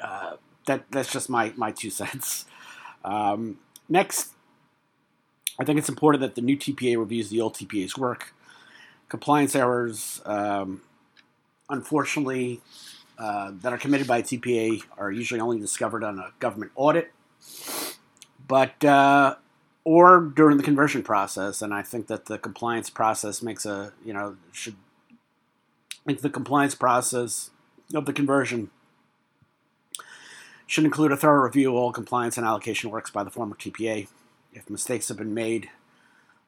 uh, 0.00 0.36
that 0.66 0.84
that's 0.90 1.12
just 1.12 1.30
my 1.30 1.52
my 1.56 1.70
two 1.70 1.90
cents. 2.00 2.44
Um, 3.04 3.58
next, 3.88 4.32
I 5.58 5.64
think 5.64 5.78
it's 5.78 5.88
important 5.88 6.22
that 6.22 6.34
the 6.34 6.42
new 6.42 6.56
TPA 6.56 6.98
reviews 6.98 7.30
the 7.30 7.40
old 7.40 7.54
TPA's 7.54 7.96
work. 7.96 8.34
Compliance 9.08 9.54
errors, 9.54 10.22
um, 10.24 10.80
unfortunately, 11.68 12.62
uh, 13.18 13.52
that 13.62 13.72
are 13.72 13.78
committed 13.78 14.06
by 14.06 14.18
a 14.18 14.22
TPA 14.22 14.82
are 14.98 15.10
usually 15.10 15.40
only 15.40 15.58
discovered 15.58 16.02
on 16.04 16.18
a 16.18 16.32
government 16.38 16.72
audit, 16.74 17.12
but 18.48 18.84
uh, 18.84 19.36
or 19.84 20.20
during 20.20 20.56
the 20.56 20.62
conversion 20.62 21.02
process. 21.02 21.62
And 21.62 21.72
I 21.74 21.82
think 21.82 22.06
that 22.06 22.26
the 22.26 22.38
compliance 22.38 22.90
process 22.90 23.42
makes 23.42 23.66
a 23.66 23.92
you 24.04 24.12
know 24.12 24.36
should 24.52 24.76
make 26.04 26.20
the 26.20 26.30
compliance 26.30 26.74
process 26.74 27.50
of 27.94 28.06
the 28.06 28.12
conversion 28.12 28.70
should 30.66 30.84
include 30.84 31.12
a 31.12 31.16
thorough 31.16 31.42
review 31.42 31.68
of 31.68 31.74
all 31.74 31.92
compliance 31.92 32.38
and 32.38 32.46
allocation 32.46 32.90
works 32.90 33.10
by 33.10 33.22
the 33.22 33.30
former 33.30 33.54
TPA. 33.54 34.08
If 34.54 34.70
mistakes 34.70 35.08
have 35.08 35.18
been 35.18 35.34
made, 35.34 35.68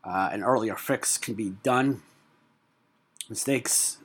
uh, 0.02 0.30
an 0.33 0.42
earlier 0.42 0.76
fix 0.76 1.18
can 1.18 1.35
be 1.35 1.50
done. 1.62 2.02
Mistakes 3.28 3.99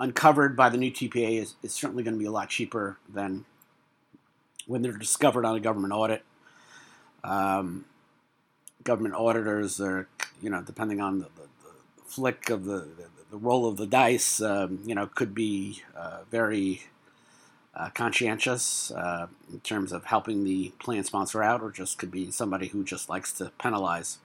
uncovered 0.00 0.56
by 0.56 0.68
the 0.68 0.78
new 0.78 0.90
TPA 0.90 1.40
is, 1.40 1.54
is 1.62 1.72
certainly 1.72 2.02
going 2.02 2.14
to 2.14 2.18
be 2.18 2.26
a 2.26 2.30
lot 2.30 2.48
cheaper 2.48 2.98
than 3.08 3.44
when 4.66 4.82
they're 4.82 4.92
discovered 4.92 5.44
on 5.44 5.56
a 5.56 5.60
government 5.60 5.92
audit. 5.92 6.22
Um, 7.24 7.84
government 8.84 9.14
auditors 9.14 9.80
are, 9.80 10.08
you 10.40 10.50
know, 10.50 10.62
depending 10.62 11.00
on 11.00 11.18
the, 11.18 11.24
the, 11.24 11.48
the 11.62 12.02
flick 12.04 12.50
of 12.50 12.64
the, 12.64 12.80
the, 12.80 13.08
the, 13.30 13.36
roll 13.36 13.66
of 13.66 13.76
the 13.76 13.86
dice, 13.86 14.40
um, 14.40 14.80
you 14.84 14.94
know, 14.94 15.06
could 15.06 15.34
be 15.34 15.82
uh, 15.96 16.20
very 16.30 16.82
uh, 17.74 17.90
conscientious 17.90 18.90
uh, 18.92 19.26
in 19.52 19.60
terms 19.60 19.92
of 19.92 20.04
helping 20.04 20.44
the 20.44 20.72
plan 20.78 21.02
sponsor 21.04 21.42
out, 21.42 21.60
or 21.60 21.70
just 21.70 21.98
could 21.98 22.10
be 22.10 22.30
somebody 22.30 22.68
who 22.68 22.84
just 22.84 23.08
likes 23.08 23.32
to 23.32 23.50
penalize. 23.58 24.18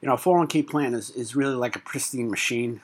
You 0.00 0.08
know, 0.08 0.14
a 0.14 0.18
401k 0.18 0.66
plan 0.68 0.94
is, 0.94 1.10
is 1.10 1.36
really 1.36 1.54
like 1.54 1.76
a 1.76 1.78
pristine 1.78 2.30
machine. 2.30 2.80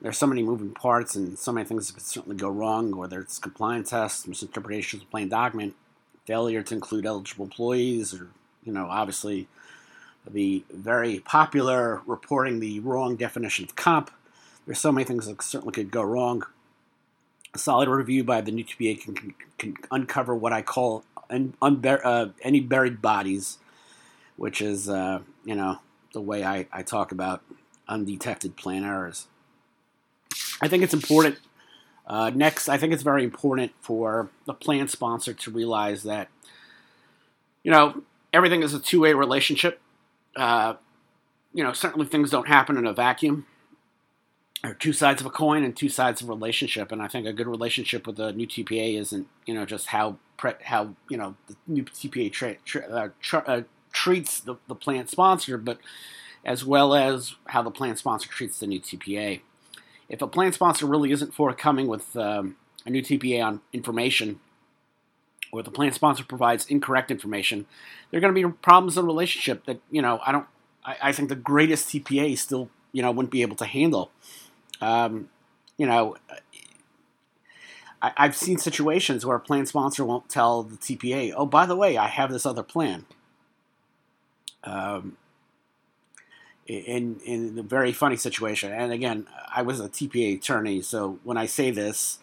There's 0.00 0.16
so 0.16 0.26
many 0.26 0.42
moving 0.42 0.70
parts 0.70 1.14
and 1.14 1.38
so 1.38 1.52
many 1.52 1.66
things 1.66 1.86
that 1.86 1.94
could 1.94 2.02
certainly 2.02 2.36
go 2.36 2.48
wrong, 2.48 2.96
whether 2.96 3.20
it's 3.20 3.38
compliance 3.38 3.90
tests, 3.90 4.26
misinterpretations 4.26 5.02
of 5.02 5.08
the 5.08 5.10
plan 5.10 5.28
document, 5.28 5.74
failure 6.26 6.62
to 6.62 6.74
include 6.74 7.04
eligible 7.04 7.44
employees, 7.44 8.14
or, 8.14 8.28
you 8.64 8.72
know, 8.72 8.86
obviously 8.86 9.46
the 10.28 10.64
very 10.72 11.20
popular 11.20 12.00
reporting 12.06 12.60
the 12.60 12.80
wrong 12.80 13.16
definition 13.16 13.64
of 13.64 13.76
comp. 13.76 14.10
There's 14.66 14.78
so 14.78 14.92
many 14.92 15.04
things 15.04 15.26
that 15.26 15.42
certainly 15.42 15.72
could 15.72 15.90
go 15.90 16.02
wrong. 16.02 16.44
A 17.54 17.58
solid 17.58 17.88
review 17.88 18.22
by 18.22 18.40
the 18.40 18.52
new 18.52 18.64
TPA 18.64 19.02
can, 19.02 19.14
can, 19.14 19.34
can 19.58 19.76
uncover 19.90 20.34
what 20.34 20.52
I 20.52 20.62
call 20.62 21.04
un, 21.28 21.54
unbur- 21.60 22.04
uh, 22.04 22.28
any 22.42 22.60
buried 22.60 23.02
bodies, 23.02 23.58
which 24.36 24.62
is, 24.62 24.88
uh, 24.88 25.20
you 25.44 25.54
know, 25.54 25.78
the 26.12 26.20
way 26.20 26.44
I, 26.44 26.66
I 26.72 26.82
talk 26.82 27.12
about 27.12 27.42
undetected 27.88 28.56
plan 28.56 28.84
errors. 28.84 29.26
I 30.60 30.68
think 30.68 30.82
it's 30.82 30.94
important. 30.94 31.38
Uh, 32.06 32.30
next, 32.34 32.68
I 32.68 32.76
think 32.76 32.92
it's 32.92 33.02
very 33.02 33.24
important 33.24 33.72
for 33.80 34.30
the 34.44 34.54
plan 34.54 34.88
sponsor 34.88 35.32
to 35.32 35.50
realize 35.50 36.02
that, 36.02 36.28
you 37.62 37.70
know, 37.70 38.02
everything 38.32 38.62
is 38.62 38.74
a 38.74 38.80
two 38.80 39.00
way 39.00 39.14
relationship. 39.14 39.80
Uh, 40.34 40.74
you 41.52 41.62
know, 41.62 41.72
certainly 41.72 42.06
things 42.06 42.30
don't 42.30 42.48
happen 42.48 42.76
in 42.76 42.86
a 42.86 42.92
vacuum 42.92 43.46
are 44.62 44.74
two 44.74 44.92
sides 44.92 45.20
of 45.20 45.26
a 45.26 45.30
coin 45.30 45.64
and 45.64 45.76
two 45.76 45.88
sides 45.88 46.20
of 46.20 46.28
a 46.28 46.32
relationship. 46.32 46.92
And 46.92 47.00
I 47.00 47.08
think 47.08 47.26
a 47.26 47.32
good 47.32 47.46
relationship 47.46 48.06
with 48.06 48.18
a 48.18 48.32
new 48.32 48.46
TPA 48.46 48.98
isn't, 48.98 49.26
you 49.46 49.54
know, 49.54 49.64
just 49.64 49.86
how 49.86 50.18
pre- 50.36 50.52
how 50.64 50.94
you 51.08 51.16
know 51.16 51.34
the 51.46 51.56
new 51.66 51.84
TPA 51.84 52.32
tra- 52.32 52.56
tra- 52.64 52.88
uh, 52.88 53.08
tra- 53.20 53.44
uh, 53.46 53.62
treats 53.92 54.40
the, 54.40 54.56
the 54.68 54.74
plan 54.74 55.06
sponsor, 55.06 55.56
but 55.56 55.78
as 56.44 56.64
well 56.64 56.94
as 56.94 57.34
how 57.48 57.62
the 57.62 57.70
plant 57.70 57.98
sponsor 57.98 58.28
treats 58.28 58.58
the 58.58 58.66
new 58.66 58.80
TPA. 58.80 59.40
If 60.10 60.20
a 60.20 60.26
plan 60.26 60.52
sponsor 60.52 60.86
really 60.86 61.12
isn't 61.12 61.32
forthcoming 61.32 61.86
with 61.86 62.16
um, 62.16 62.56
a 62.84 62.90
new 62.90 63.00
TPA 63.00 63.44
on 63.44 63.60
information, 63.72 64.40
or 65.52 65.62
the 65.62 65.70
plan 65.70 65.92
sponsor 65.92 66.24
provides 66.24 66.66
incorrect 66.66 67.10
information, 67.10 67.66
there 68.10 68.18
are 68.18 68.20
going 68.20 68.34
to 68.34 68.48
be 68.48 68.54
problems 68.60 68.98
in 68.98 69.02
the 69.02 69.06
relationship 69.06 69.64
that 69.66 69.80
you 69.90 70.02
know 70.02 70.20
I 70.26 70.32
don't. 70.32 70.46
I, 70.84 70.96
I 71.04 71.12
think 71.12 71.28
the 71.28 71.36
greatest 71.36 71.88
TPA 71.88 72.36
still 72.36 72.68
you 72.92 73.02
know 73.02 73.12
wouldn't 73.12 73.30
be 73.30 73.42
able 73.42 73.56
to 73.56 73.64
handle. 73.64 74.10
Um, 74.80 75.30
you 75.76 75.86
know, 75.86 76.16
I, 78.02 78.12
have 78.16 78.36
seen 78.36 78.58
situations 78.58 79.24
where 79.24 79.36
a 79.36 79.40
plan 79.40 79.64
sponsor 79.66 80.04
won't 80.04 80.28
tell 80.28 80.64
the 80.64 80.76
TPA, 80.76 81.32
"Oh, 81.36 81.46
by 81.46 81.66
the 81.66 81.76
way, 81.76 81.96
I 81.96 82.08
have 82.08 82.32
this 82.32 82.44
other 82.44 82.64
plan." 82.64 83.06
Um, 84.64 85.16
in 86.78 87.20
in 87.24 87.58
a 87.58 87.62
very 87.62 87.92
funny 87.92 88.16
situation, 88.16 88.72
and 88.72 88.92
again, 88.92 89.26
I 89.54 89.62
was 89.62 89.80
a 89.80 89.88
TPA 89.88 90.38
attorney, 90.38 90.82
so 90.82 91.18
when 91.24 91.36
I 91.36 91.46
say 91.46 91.70
this, 91.70 92.18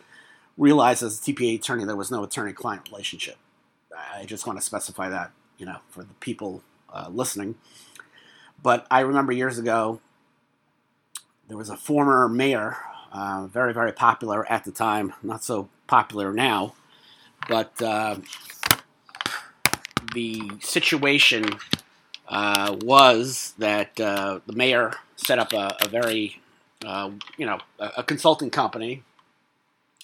realize 0.58 1.04
as 1.04 1.20
a 1.20 1.22
TPA 1.22 1.56
attorney 1.56 1.86
there 1.86 1.96
was 1.96 2.12
no 2.12 2.24
attorney-client 2.24 2.90
relationship. 2.90 3.38
I 4.16 4.26
just 4.26 4.46
want 4.46 4.60
to 4.60 4.66
specify 4.66 5.10
that, 5.10 5.32
you 5.58 5.66
know, 5.66 5.78
for 5.90 6.04
the 6.04 6.14
people 6.16 6.62
uh, 6.94 7.10
listening. 7.10 7.56
But 8.62 8.86
I 8.90 9.02
remember 9.02 9.32
years 9.32 9.58
ago, 9.58 10.02
there 11.48 11.58
was 11.58 11.70
a 11.70 11.78
former 11.78 12.28
mayor, 12.28 12.78
uh, 13.12 13.48
very, 13.48 13.74
very 13.74 13.92
popular 13.92 14.50
at 14.52 14.66
the 14.66 14.72
time, 14.72 15.14
not 15.24 15.44
so 15.44 15.70
popular 15.88 16.34
now, 16.34 16.74
but 17.48 17.80
uh, 17.82 18.18
the 20.14 20.52
situation 20.60 21.46
uh, 22.28 22.76
was 22.82 23.54
that 23.58 24.00
uh, 24.00 24.40
the 24.46 24.54
mayor 24.54 24.94
set 25.16 25.40
up 25.40 25.54
a, 25.54 25.76
a 25.82 25.88
very, 25.88 26.40
uh, 26.86 27.12
you 27.38 27.46
know, 27.46 27.60
a, 27.80 27.92
a, 27.98 28.04
consulting 28.04 28.50
company. 28.50 29.04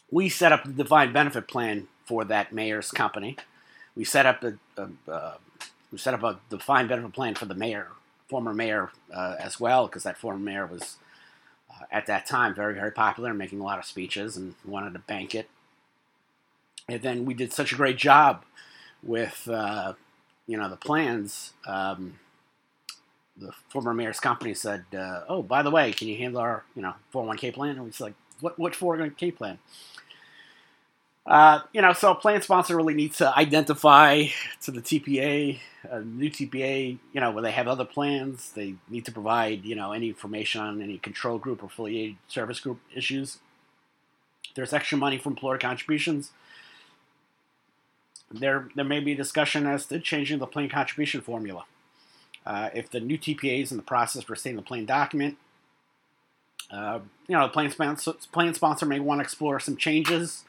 We 0.10 0.30
set 0.30 0.51
up 0.51 0.63
the 0.63 0.72
defined 0.72 1.13
benefit 1.13 1.48
plan 1.48 1.88
for 2.06 2.24
that 2.25 2.53
mayor's 2.53 2.92
company. 2.92 3.38
We 3.96 4.06
set 4.06 4.25
up 4.25 4.44
a, 4.44 4.53
a 4.77 5.12
uh, 5.12 5.34
we 5.92 5.98
set 5.98 6.13
up 6.13 6.24
a 6.24 6.39
defined 6.50 6.89
benefit 6.89 7.13
plan 7.13 7.36
for 7.36 7.46
the 7.46 7.56
mayor, 7.56 7.89
former 8.27 8.53
mayor 8.53 8.92
uh, 9.13 9.36
as 9.39 9.60
well, 9.60 9.88
because 9.88 10.03
that 10.03 10.18
former 10.18 10.39
mayor 10.39 10.65
was 10.65 10.98
uh, 11.70 11.84
at 11.92 12.08
that 12.08 12.25
time 12.25 12.56
very 12.56 12.74
very 12.74 12.92
popular, 12.92 13.34
making 13.34 13.60
a 13.60 13.63
lot 13.63 13.80
of 13.80 13.86
speeches, 13.86 14.38
and 14.38 14.56
wanted 14.65 14.94
to 14.94 15.00
bank 15.00 15.36
it. 15.36 15.50
And 16.88 17.01
then 17.01 17.25
we 17.25 17.34
did 17.34 17.53
such 17.53 17.74
a 17.74 17.75
great 17.75 17.98
job 17.98 18.44
with 19.03 19.48
you 20.47 20.57
know 20.57 20.69
the 20.69 20.77
plans. 20.77 21.53
Um, 21.65 22.19
the 23.35 23.51
former 23.69 23.93
mayor's 23.93 24.19
company 24.19 24.53
said, 24.53 24.85
uh, 24.95 25.21
"Oh, 25.27 25.41
by 25.41 25.63
the 25.63 25.71
way, 25.71 25.91
can 25.91 26.07
you 26.07 26.17
handle 26.17 26.41
our 26.41 26.63
you 26.75 26.81
know 26.81 26.93
401k 27.13 27.53
plan?" 27.53 27.75
And 27.77 27.85
was 27.85 28.01
like, 28.01 28.13
"What 28.41 28.59
what 28.59 28.73
401k 28.73 29.35
plan?" 29.35 29.59
Uh, 31.25 31.62
you 31.71 31.81
know, 31.81 31.93
so 31.93 32.12
a 32.12 32.15
plan 32.15 32.41
sponsor 32.41 32.75
really 32.75 32.93
needs 32.93 33.17
to 33.17 33.38
identify 33.38 34.25
to 34.62 34.71
the 34.71 34.81
TPA, 34.81 35.57
a 35.89 36.01
new 36.01 36.29
TPA, 36.29 36.97
you 37.13 37.21
know, 37.21 37.31
where 37.31 37.41
they 37.41 37.51
have 37.51 37.67
other 37.67 37.85
plans. 37.85 38.51
They 38.51 38.75
need 38.89 39.05
to 39.05 39.12
provide, 39.13 39.63
you 39.63 39.73
know, 39.73 39.93
any 39.93 40.09
information 40.09 40.59
on 40.59 40.81
any 40.81 40.97
control 40.97 41.38
group 41.38 41.63
or 41.63 41.67
affiliated 41.67 42.17
service 42.27 42.59
group 42.59 42.79
issues. 42.93 43.39
There's 44.55 44.73
extra 44.73 44.97
money 44.97 45.17
for 45.17 45.29
employer 45.29 45.57
contributions 45.57 46.31
there 48.33 48.69
there 48.75 48.85
may 48.85 48.99
be 48.99 49.15
discussion 49.15 49.67
as 49.67 49.85
to 49.87 49.99
changing 49.99 50.39
the 50.39 50.47
plan 50.47 50.69
contribution 50.69 51.21
formula. 51.21 51.65
Uh, 52.45 52.69
if 52.73 52.89
the 52.89 52.99
new 52.99 53.17
TPA 53.17 53.61
is 53.61 53.71
in 53.71 53.77
the 53.77 53.83
process 53.83 54.23
for 54.23 54.35
setting 54.35 54.57
the 54.57 54.61
plan 54.61 54.85
document, 54.85 55.37
uh, 56.71 56.99
you 57.27 57.35
know, 57.35 57.43
the 57.43 57.53
plan 57.53 57.71
sponsor, 57.71 58.13
sponsor 58.53 58.85
may 58.85 58.99
want 58.99 59.19
to 59.19 59.23
explore 59.23 59.59
some 59.59 59.77
changes 59.77 60.43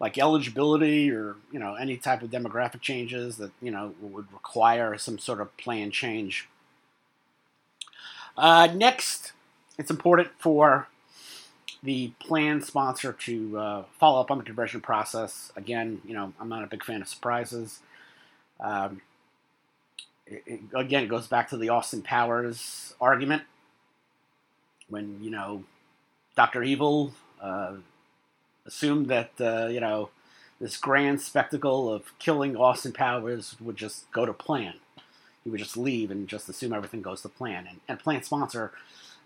like 0.00 0.16
eligibility 0.16 1.10
or 1.10 1.36
you 1.50 1.58
know 1.58 1.74
any 1.74 1.96
type 1.96 2.22
of 2.22 2.30
demographic 2.30 2.80
changes 2.80 3.36
that 3.36 3.50
you 3.60 3.70
know 3.70 3.94
would 4.00 4.32
require 4.32 4.96
some 4.96 5.18
sort 5.18 5.40
of 5.40 5.54
plan 5.56 5.90
change. 5.90 6.48
Uh, 8.36 8.68
next, 8.72 9.32
it's 9.78 9.90
important 9.90 10.28
for 10.38 10.86
the 11.82 12.08
plan 12.18 12.60
sponsor 12.60 13.12
to 13.12 13.58
uh, 13.58 13.84
follow 13.98 14.20
up 14.20 14.30
on 14.30 14.38
the 14.38 14.44
conversion 14.44 14.80
process. 14.80 15.52
Again, 15.56 16.00
you 16.04 16.14
know, 16.14 16.32
I'm 16.40 16.48
not 16.48 16.64
a 16.64 16.66
big 16.66 16.84
fan 16.84 17.02
of 17.02 17.08
surprises. 17.08 17.80
Um, 18.60 19.00
it, 20.26 20.42
it, 20.46 20.60
again, 20.74 21.04
it 21.04 21.08
goes 21.08 21.26
back 21.26 21.50
to 21.50 21.56
the 21.56 21.68
Austin 21.68 22.02
Powers 22.02 22.94
argument 23.00 23.42
when, 24.88 25.22
you 25.22 25.30
know, 25.30 25.64
Dr. 26.36 26.62
Evil 26.62 27.12
uh, 27.40 27.74
assumed 28.66 29.06
that, 29.08 29.30
uh, 29.40 29.66
you 29.66 29.80
know, 29.80 30.10
this 30.60 30.76
grand 30.76 31.20
spectacle 31.20 31.92
of 31.92 32.18
killing 32.18 32.56
Austin 32.56 32.92
Powers 32.92 33.56
would 33.60 33.76
just 33.76 34.10
go 34.10 34.26
to 34.26 34.32
plan. 34.32 34.74
He 35.44 35.50
would 35.50 35.60
just 35.60 35.76
leave 35.76 36.10
and 36.10 36.26
just 36.26 36.48
assume 36.48 36.72
everything 36.72 37.00
goes 37.00 37.22
to 37.22 37.28
plan. 37.28 37.66
And, 37.68 37.80
and 37.88 37.98
plan 37.98 38.24
sponsor 38.24 38.72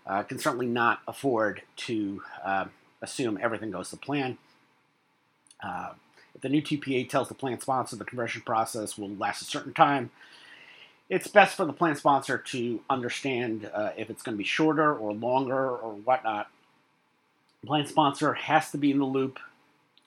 uh, 0.05 0.23
can 0.23 0.39
certainly 0.39 0.67
not 0.67 1.01
afford 1.07 1.61
to 1.75 2.21
uh, 2.43 2.65
assume 3.01 3.39
everything 3.41 3.71
goes 3.71 3.89
to 3.89 3.97
plan. 3.97 4.37
Uh, 5.61 5.91
if 6.35 6.41
the 6.41 6.49
new 6.49 6.61
TPA 6.61 7.07
tells 7.07 7.29
the 7.29 7.33
plan 7.33 7.59
sponsor 7.59 7.95
the 7.95 8.05
conversion 8.05 8.41
process 8.41 8.97
will 8.97 9.09
last 9.15 9.41
a 9.41 9.45
certain 9.45 9.73
time, 9.73 10.09
it's 11.09 11.27
best 11.27 11.55
for 11.55 11.65
the 11.65 11.73
plan 11.73 11.95
sponsor 11.95 12.37
to 12.37 12.81
understand 12.89 13.69
uh, 13.73 13.91
if 13.97 14.09
it's 14.09 14.23
going 14.23 14.35
to 14.35 14.37
be 14.37 14.43
shorter 14.43 14.95
or 14.95 15.13
longer 15.13 15.69
or 15.69 15.93
whatnot. 15.93 16.49
The 17.61 17.67
plan 17.67 17.85
sponsor 17.85 18.33
has 18.33 18.71
to 18.71 18.77
be 18.77 18.91
in 18.91 18.99
the 18.99 19.05
loop, 19.05 19.39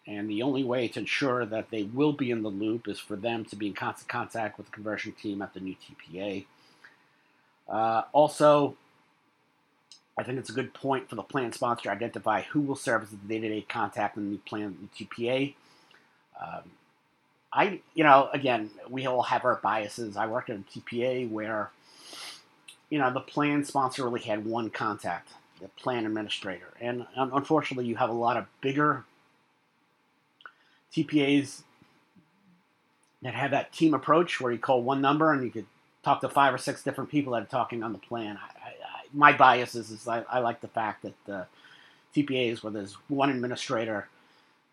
and 0.07 0.29
the 0.29 0.43
only 0.43 0.65
way 0.65 0.89
to 0.89 1.01
ensure 1.01 1.47
that 1.47 1.71
they 1.71 1.85
will 1.85 2.13
be 2.13 2.31
in 2.31 2.43
the 2.43 2.49
loop 2.49 2.89
is 2.89 2.99
for 2.99 3.17
them 3.17 3.45
to 3.47 3.57
be 3.57 3.69
in 3.69 3.75
constant 3.75 4.09
contact 4.09 4.59
with 4.59 4.67
the 4.67 4.73
conversion 4.73 5.13
team 5.13 5.43
at 5.43 5.55
the 5.55 5.61
new 5.61 5.77
TPA. 5.77 6.45
Uh, 7.69 8.03
also, 8.13 8.77
I 10.19 10.23
think 10.23 10.39
it's 10.39 10.51
a 10.51 10.55
good 10.55 10.73
point 10.73 11.09
for 11.09 11.15
the 11.15 11.23
plan 11.23 11.53
sponsor 11.53 11.85
to 11.85 11.91
identify 11.91 12.43
who 12.43 12.61
will 12.61 12.77
serve 12.77 13.03
as 13.03 13.11
the 13.11 13.17
day-to-day 13.17 13.67
contact 13.69 14.17
in 14.17 14.33
the 14.33 14.39
plan 14.39 14.89
the 14.97 15.05
TPA. 15.05 15.55
Um, 16.41 16.71
I, 17.53 17.81
you 17.95 18.05
know, 18.05 18.29
again, 18.33 18.71
we 18.89 19.07
all 19.07 19.23
have 19.23 19.45
our 19.45 19.57
biases. 19.57 20.17
I 20.17 20.27
worked 20.27 20.51
at 20.51 20.59
a 20.59 20.79
TPA 20.79 21.31
where, 21.31 21.71
you 22.91 22.99
know, 22.99 23.13
the 23.13 23.21
plan 23.21 23.65
sponsor 23.65 24.05
really 24.05 24.21
had 24.21 24.45
one 24.45 24.71
contact, 24.71 25.31
the 25.61 25.69
plan 25.69 26.07
administrator, 26.07 26.73
and 26.81 27.07
unfortunately, 27.15 27.87
you 27.87 27.97
have 27.97 28.11
a 28.11 28.15
lot 28.15 28.37
of 28.37 28.47
bigger 28.61 29.05
TPAs 30.93 31.63
that 33.23 33.35
have 33.35 33.51
that 33.51 33.73
team 33.73 33.93
approach 33.93 34.41
where 34.41 34.53
you 34.53 34.59
call 34.59 34.83
one 34.83 35.01
number 35.01 35.33
and 35.33 35.43
you 35.43 35.51
could 35.51 35.67
talk 36.03 36.21
to 36.21 36.29
five 36.29 36.55
or 36.55 36.59
six 36.59 36.83
different 36.83 37.11
people 37.11 37.33
that 37.33 37.43
are 37.43 37.47
talking 37.47 37.83
on 37.83 37.93
the 37.93 37.99
plan. 37.99 38.39
I, 38.39 38.56
my 39.17 39.33
bias 39.33 39.75
is, 39.75 39.91
is 39.91 40.07
I, 40.07 40.23
I 40.31 40.39
like 40.41 40.61
the 40.61 40.69
fact 40.69 41.03
that 41.03 41.15
the 41.25 41.47
TPAs 42.15 42.63
where 42.63 42.73
there's 42.73 42.95
one 43.09 43.31
administrator 43.31 44.09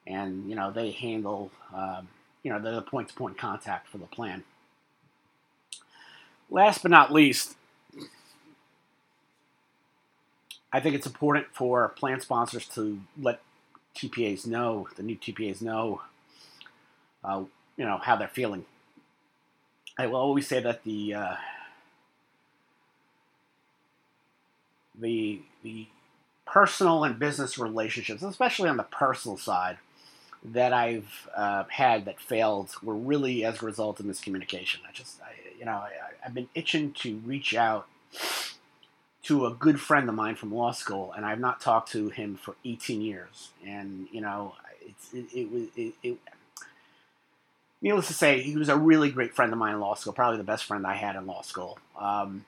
and 0.05 0.49
you 0.49 0.55
know 0.55 0.71
they 0.71 0.91
handle 0.91 1.49
um, 1.73 2.07
you 2.43 2.51
know 2.51 2.59
they're 2.59 2.75
the 2.75 2.81
point-to-point 2.81 3.37
contact 3.37 3.87
for 3.87 3.97
the 3.97 4.05
plan. 4.05 4.43
Last 6.49 6.83
but 6.83 6.91
not 6.91 7.11
least, 7.11 7.55
I 10.71 10.79
think 10.79 10.95
it's 10.95 11.07
important 11.07 11.47
for 11.53 11.89
plan 11.89 12.19
sponsors 12.19 12.67
to 12.69 12.99
let 13.19 13.41
TPAs 13.95 14.45
know, 14.45 14.87
the 14.95 15.03
new 15.03 15.15
TPAs 15.15 15.61
know, 15.61 16.01
uh, 17.23 17.43
you 17.77 17.85
know 17.85 17.97
how 17.97 18.15
they're 18.17 18.27
feeling. 18.27 18.65
I 19.97 20.07
will 20.07 20.17
always 20.17 20.47
say 20.47 20.59
that 20.59 20.83
the 20.83 21.13
uh, 21.13 21.35
the 24.99 25.41
the 25.63 25.87
personal 26.45 27.03
and 27.03 27.17
business 27.17 27.57
relationships, 27.57 28.21
especially 28.21 28.69
on 28.69 28.77
the 28.77 28.83
personal 28.83 29.37
side, 29.37 29.77
that 30.43 30.73
I've 30.73 31.29
uh, 31.35 31.63
had 31.69 32.05
that 32.05 32.19
failed 32.19 32.71
were 32.83 32.95
really 32.95 33.45
as 33.45 33.61
a 33.61 33.65
result 33.65 33.99
of 33.99 34.05
miscommunication. 34.05 34.79
I 34.87 34.91
just, 34.93 35.21
I, 35.21 35.31
you 35.57 35.65
know, 35.65 35.71
I, 35.71 35.89
have 36.21 36.33
been 36.33 36.49
itching 36.53 36.93
to 36.93 37.17
reach 37.25 37.55
out 37.55 37.87
to 39.23 39.45
a 39.45 39.53
good 39.53 39.79
friend 39.79 40.09
of 40.09 40.15
mine 40.15 40.35
from 40.35 40.53
law 40.53 40.71
school, 40.71 41.13
and 41.15 41.25
I've 41.25 41.39
not 41.39 41.61
talked 41.61 41.91
to 41.93 42.09
him 42.09 42.35
for 42.35 42.55
18 42.65 43.01
years. 43.01 43.49
And 43.65 44.07
you 44.11 44.21
know, 44.21 44.55
it's, 44.81 45.13
it, 45.13 45.25
it 45.33 45.51
was 45.51 45.67
it, 45.77 45.93
it, 46.03 46.17
needless 47.81 48.07
to 48.07 48.13
say, 48.13 48.41
he 48.41 48.57
was 48.57 48.69
a 48.69 48.77
really 48.77 49.11
great 49.11 49.33
friend 49.33 49.51
of 49.53 49.59
mine 49.59 49.75
in 49.75 49.79
law 49.79 49.95
school, 49.95 50.13
probably 50.13 50.37
the 50.37 50.43
best 50.43 50.65
friend 50.65 50.85
I 50.85 50.95
had 50.95 51.15
in 51.15 51.25
law 51.25 51.41
school. 51.41 51.77
Um, 51.99 52.45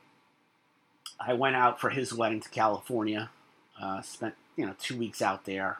I 1.19 1.33
went 1.33 1.55
out 1.55 1.79
for 1.79 1.89
his 1.89 2.13
wedding 2.13 2.41
to 2.41 2.49
California. 2.49 3.29
Uh, 3.81 4.01
spent 4.01 4.35
you 4.55 4.65
know 4.65 4.75
two 4.79 4.97
weeks 4.97 5.21
out 5.21 5.45
there, 5.45 5.79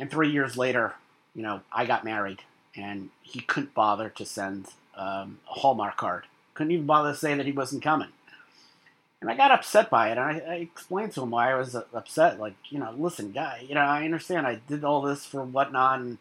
and 0.00 0.10
three 0.10 0.30
years 0.30 0.56
later, 0.56 0.94
you 1.34 1.42
know, 1.42 1.60
I 1.72 1.86
got 1.86 2.04
married, 2.04 2.40
and 2.76 3.10
he 3.22 3.40
couldn't 3.40 3.74
bother 3.74 4.08
to 4.10 4.24
send 4.24 4.68
um, 4.96 5.38
a 5.48 5.54
Hallmark 5.54 5.96
card. 5.96 6.24
Couldn't 6.54 6.72
even 6.72 6.86
bother 6.86 7.12
to 7.12 7.18
say 7.18 7.34
that 7.34 7.46
he 7.46 7.52
wasn't 7.52 7.82
coming. 7.82 8.08
And 9.20 9.30
I 9.30 9.36
got 9.36 9.52
upset 9.52 9.88
by 9.88 10.08
it. 10.08 10.18
And 10.18 10.20
I, 10.20 10.42
I 10.46 10.54
explained 10.56 11.12
to 11.12 11.22
him 11.22 11.30
why 11.30 11.50
I 11.50 11.54
was 11.54 11.74
upset. 11.74 12.38
Like, 12.38 12.54
you 12.68 12.78
know, 12.78 12.94
listen, 12.96 13.32
guy, 13.32 13.64
you 13.66 13.74
know, 13.74 13.80
I 13.80 14.04
understand 14.04 14.46
I 14.46 14.60
did 14.68 14.84
all 14.84 15.00
this 15.00 15.24
for 15.24 15.42
whatnot. 15.42 16.00
And, 16.00 16.18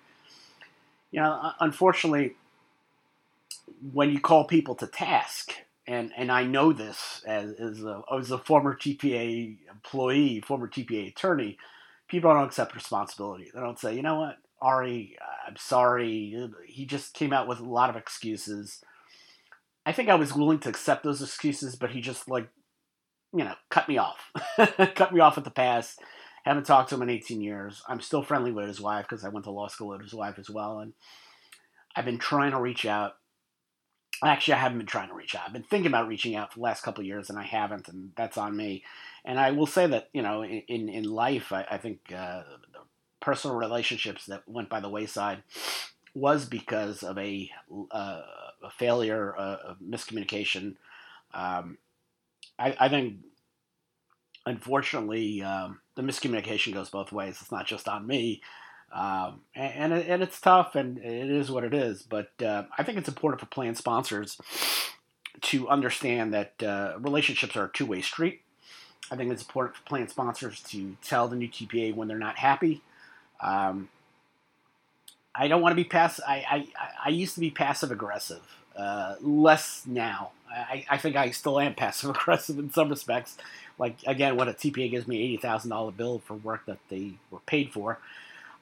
you 1.12 1.20
know, 1.20 1.52
unfortunately, 1.60 2.36
when 3.92 4.10
you 4.10 4.22
call 4.22 4.46
people 4.46 4.74
to 4.76 4.88
task, 4.88 5.54
and 5.88 6.12
and 6.16 6.32
I 6.32 6.44
know 6.44 6.72
this 6.72 7.22
as 7.26 7.54
as 7.54 7.84
a, 7.84 8.02
as 8.18 8.32
a 8.32 8.38
former 8.38 8.76
TPA 8.76 9.58
employee, 9.70 10.42
former 10.42 10.68
TPA 10.68 11.10
attorney. 11.10 11.58
People 12.08 12.34
don't 12.34 12.46
accept 12.46 12.76
responsibility. 12.76 13.50
They 13.54 13.60
don't 13.60 13.80
say, 13.80 13.96
you 13.96 14.02
know 14.02 14.20
what, 14.20 14.38
Ari, 14.62 15.18
I'm 15.48 15.56
sorry. 15.58 16.52
He 16.68 16.86
just 16.86 17.14
came 17.14 17.34
out 17.34 17.48
with 17.48 17.60
a 17.60 17.66
lot 17.66 17.90
of 17.90 17.96
excuses. 17.96 18.82
I 19.86 19.92
think 19.92 20.10
I 20.10 20.16
was 20.16 20.36
willing 20.36 20.60
to 20.60 20.70
accept 20.70 21.04
those 21.04 21.22
excuses, 21.22 21.76
but 21.76 21.92
he 21.92 22.02
just 22.02 22.30
like, 22.30 22.48
you 23.34 23.44
know, 23.44 23.56
cut 23.70 23.90
me 23.90 23.98
off, 23.98 24.32
cut 24.96 25.14
me 25.14 25.20
off 25.20 25.38
at 25.38 25.44
the 25.44 25.50
pass. 25.50 25.98
Haven't 26.46 26.66
talked 26.66 26.90
to 26.90 26.96
him 26.96 27.02
in 27.02 27.10
18 27.10 27.42
years. 27.42 27.82
I'm 27.88 28.02
still 28.02 28.22
friendly 28.22 28.52
with 28.52 28.68
his 28.68 28.82
wife 28.82 29.06
because 29.08 29.26
I 29.26 29.30
went 29.30 29.46
to 29.46 29.52
law 29.52 29.68
school 29.68 29.90
with 29.90 30.02
his 30.02 30.14
wife 30.14 30.38
as 30.38 30.50
well, 30.50 30.80
and 30.80 30.94
I've 31.96 32.06
been 32.06 32.20
trying 32.20 32.52
to 32.52 32.60
reach 32.60 32.86
out 32.86 33.14
Actually, 34.26 34.56
I 34.56 34.58
haven't 34.60 34.78
been 34.78 34.88
trying 34.88 35.10
to 35.10 35.16
reach 35.16 35.36
out. 35.36 35.44
I've 35.46 35.54
been 35.54 35.64
thinking 35.64 35.88
about 35.88 36.08
reaching 36.08 36.36
out 36.36 36.54
for 36.54 36.60
the 36.60 36.64
last 36.64 36.84
couple 36.84 37.04
years, 37.04 37.30
and 37.30 37.38
I 37.38 37.44
haven't, 37.44 37.90
and 37.90 38.12
that's 38.16 38.38
on 38.38 38.56
me. 38.56 38.84
And 39.26 39.40
I 39.40 39.52
will 39.52 39.68
say 39.68 39.88
that 39.88 40.10
you 40.14 40.22
know, 40.22 40.44
in 40.44 40.90
in 40.90 41.04
life, 41.04 41.52
I, 41.52 41.66
I 41.70 41.78
think 41.78 42.14
uh, 42.16 42.44
personal 43.20 43.58
relationships 43.58 44.26
that 44.28 44.44
went 44.48 44.70
by 44.70 44.80
the 44.80 44.90
wayside 44.90 45.44
was 46.14 46.46
because 46.46 47.04
of 47.04 47.18
a, 47.18 47.50
uh, 47.92 48.22
a 48.64 48.70
failure, 48.78 49.36
uh, 49.38 49.58
of 49.70 49.80
miscommunication, 49.80 50.76
Um, 51.34 51.78
I, 52.60 52.76
I, 52.80 52.90
think, 52.90 53.18
unfortunately, 54.46 55.42
um, 55.42 55.80
the 55.96 56.04
miscommunication 56.04 56.74
goes 56.74 56.90
both 56.90 57.12
ways. 57.12 57.40
It's 57.42 57.52
not 57.52 57.66
just 57.66 57.88
on 57.88 58.06
me. 58.06 58.42
Um, 58.94 59.42
and, 59.56 59.92
and, 59.92 60.04
and, 60.04 60.24
it's 60.24 60.40
tough 60.40 60.76
and 60.76 61.00
it 61.00 61.30
is 61.32 61.50
what 61.50 61.64
it 61.64 61.74
is. 61.74 62.04
But 62.04 62.30
uh, 62.46 62.66
I 62.78 62.84
think 62.84 63.00
it's 63.00 63.08
important 63.08 63.40
for 63.40 63.48
plan 63.48 63.74
sponsors 63.74 64.40
to 65.42 65.68
understand 65.68 66.34
that 66.36 66.62
uh, 66.62 66.94
relationships 67.00 67.56
are 67.56 67.66
a 67.66 67.72
two 67.72 67.88
way 67.88 68.02
street. 68.02 68.42
I 69.12 69.16
think 69.16 69.32
it's 69.32 69.42
important 69.42 69.76
for 69.76 69.84
plan 69.84 70.08
sponsors 70.08 70.62
to 70.70 70.96
tell 71.04 71.28
the 71.28 71.36
new 71.36 71.48
TPA 71.48 71.96
when 71.96 72.08
they're 72.08 72.20
not 72.20 72.38
happy. 72.38 72.82
Um, 73.42 73.90
I 75.36 75.48
don't 75.48 75.62
want 75.62 75.72
to 75.72 75.76
be 75.76 75.84
passive. 75.84 76.24
I, 76.28 76.68
I, 76.78 76.88
I 77.06 77.10
used 77.10 77.34
to 77.34 77.40
be 77.40 77.50
passive 77.50 77.92
aggressive, 77.92 78.42
uh, 78.78 79.16
less 79.22 79.84
now. 79.88 80.32
I, 80.50 80.86
I 80.90 80.98
think 80.98 81.16
I 81.16 81.32
still 81.32 81.60
am 81.60 81.74
passive 81.76 82.12
aggressive 82.12 82.60
in 82.60 82.72
some 82.72 82.90
respects. 82.90 83.38
Like 83.80 83.98
again, 84.06 84.36
when 84.36 84.48
a 84.48 84.54
TPA 84.54 84.92
gives 84.92 85.08
me 85.08 85.22
eighty 85.22 85.38
thousand 85.38 85.72
dollar 85.72 85.92
bill 85.92 86.20
for 86.20 86.36
work 86.36 86.68
that 86.68 86.78
they 86.90 87.14
were 87.32 87.40
paid 87.40 87.74
for, 87.74 87.98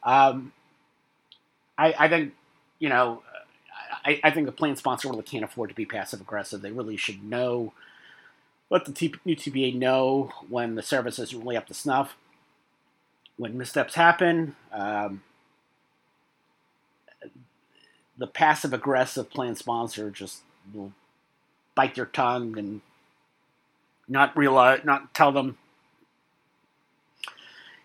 um, 0.04 0.52
I, 1.78 1.94
I 1.98 2.08
think 2.10 2.34
you 2.80 2.90
know, 2.90 3.22
I, 4.06 4.20
I 4.24 4.32
think 4.32 4.46
the 4.48 4.52
plan 4.52 4.76
sponsor 4.76 5.10
really 5.10 5.24
can't 5.24 5.44
afford 5.44 5.70
to 5.70 5.76
be 5.76 5.86
passive 5.86 6.22
aggressive. 6.22 6.62
They 6.62 6.72
really 6.72 6.98
should 6.98 7.24
know 7.24 7.74
let 8.72 8.86
the 8.86 9.14
new 9.26 9.36
TPA 9.36 9.76
know 9.76 10.32
when 10.48 10.76
the 10.76 10.82
service 10.82 11.20
isn't 11.20 11.42
really 11.42 11.58
up 11.58 11.68
to 11.68 11.74
snuff, 11.74 12.16
when 13.36 13.58
missteps 13.58 13.96
happen. 13.96 14.56
Um, 14.72 15.24
the 18.18 18.28
passive 18.28 18.72
aggressive 18.72 19.30
plan 19.30 19.56
sponsor 19.56 20.10
just 20.10 20.44
will 20.74 20.94
bite 21.76 21.96
their 21.96 22.06
tongue 22.06 22.58
and 22.58 22.80
not 24.08 24.38
realize, 24.38 24.86
not 24.86 25.14
tell 25.14 25.34
them, 25.34 25.58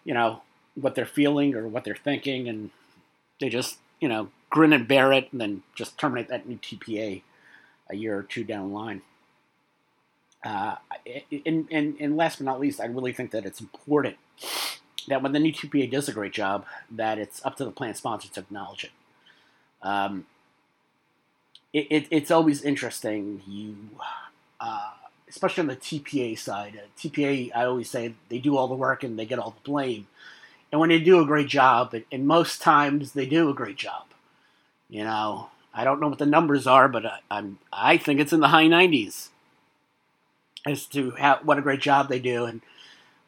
you 0.05 0.15
know, 0.15 0.41
what 0.81 0.95
they're 0.95 1.07
feeling 1.07 1.55
or 1.55 1.67
what 1.67 1.85
they're 1.85 1.97
thinking, 1.97 2.49
and 2.49 2.71
they 3.41 3.49
just, 3.49 3.79
you 4.01 4.09
know, 4.09 4.29
grin 4.51 4.73
and 4.73 4.87
bear 4.87 5.13
it, 5.13 5.29
and 5.33 5.41
then 5.41 5.63
just 5.75 5.99
terminate 5.99 6.29
that 6.29 6.49
new 6.49 6.57
TPA 6.59 7.23
a 7.91 7.97
year 7.97 8.17
or 8.19 8.23
two 8.23 8.45
down 8.45 8.69
the 8.69 8.75
line. 8.75 9.03
Uh, 10.45 10.77
and, 11.45 11.67
and, 11.71 11.97
and 11.99 12.17
last 12.17 12.39
but 12.39 12.45
not 12.45 12.61
least, 12.61 12.81
I 12.81 12.87
really 12.87 13.13
think 13.13 13.33
that 13.33 13.45
it's 13.45 13.61
important 13.61 14.17
that 15.09 15.23
when 15.23 15.33
the 15.33 15.39
new 15.39 15.53
TPA 15.53 15.91
does 15.91 16.09
a 16.09 16.13
great 16.13 16.33
job, 16.33 16.65
that 16.91 17.19
it's 17.19 17.45
up 17.45 17.57
to 17.57 17.65
the 17.65 17.71
plan 17.71 17.95
sponsor 17.95 18.29
to 18.29 18.41
acknowledge 18.41 18.85
it. 18.85 18.91
Um, 19.83 20.27
it, 21.73 21.87
it, 21.91 22.07
it's 22.11 22.31
always 22.31 22.63
interesting. 22.63 23.43
You, 23.47 23.77
uh, 24.61 24.93
especially 25.29 25.63
on 25.63 25.67
the 25.69 25.77
TPA 25.77 26.39
side, 26.39 26.81
uh, 26.83 26.87
TPA, 26.99 27.51
I 27.55 27.65
always 27.65 27.91
say 27.91 28.15
they 28.29 28.39
do 28.39 28.57
all 28.57 28.69
the 28.69 28.75
work 28.75 29.05
and 29.05 29.19
they 29.19 29.27
get 29.27 29.39
all 29.39 29.51
the 29.51 29.69
blame. 29.69 30.07
And 30.77 30.81
when 30.83 30.91
they 30.91 31.01
do 31.01 31.23
a 31.23 31.25
great 31.25 31.49
job, 31.49 31.95
and 32.13 32.27
most 32.27 32.61
times 32.61 33.13
they 33.13 33.25
do 33.25 33.49
a 33.49 33.55
great 33.55 33.79
job, 33.79 34.05
you 34.91 35.05
know, 35.05 35.49
I 35.73 35.85
don't 35.85 36.01
know 36.01 36.09
what 36.09 36.19
the 36.19 36.27
numbers 36.27 36.67
are, 36.67 36.87
but 36.87 37.07
I, 37.07 37.19
I'm 37.31 37.59
I 37.73 37.97
think 37.97 38.21
it's 38.21 38.35
in 38.35 38.41
the 38.41 38.49
high 38.49 38.67
90s 38.67 39.31
as 40.67 40.85
to 40.89 41.13
how, 41.13 41.41
what 41.43 41.57
a 41.57 41.63
great 41.63 41.81
job 41.81 42.11
they 42.11 42.19
do, 42.19 42.45
and 42.45 42.61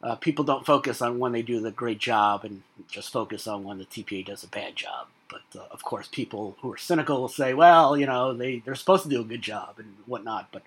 uh, 0.03 0.13
people 0.13 0.45
don't 0.45 0.63
focus 0.63 1.01
on 1.01 1.17
when 1.17 1.31
they 1.31 1.41
do 1.41 1.59
the 1.59 1.71
great 1.71 1.97
job 1.97 2.45
and 2.45 2.61
just 2.87 3.11
focus 3.11 3.47
on 3.47 3.63
when 3.63 3.79
the 3.79 3.85
TPA 3.85 4.27
does 4.27 4.43
a 4.43 4.47
bad 4.47 4.75
job. 4.75 5.07
But 5.27 5.59
uh, 5.59 5.65
of 5.71 5.83
course, 5.83 6.07
people 6.07 6.55
who 6.61 6.71
are 6.71 6.77
cynical 6.77 7.19
will 7.19 7.29
say, 7.29 7.55
"Well, 7.55 7.97
you 7.97 8.05
know, 8.05 8.31
they 8.31 8.59
they're 8.59 8.75
supposed 8.75 9.05
to 9.05 9.09
do 9.09 9.21
a 9.21 9.25
good 9.25 9.41
job 9.41 9.79
and 9.79 9.95
whatnot." 10.05 10.49
But 10.51 10.61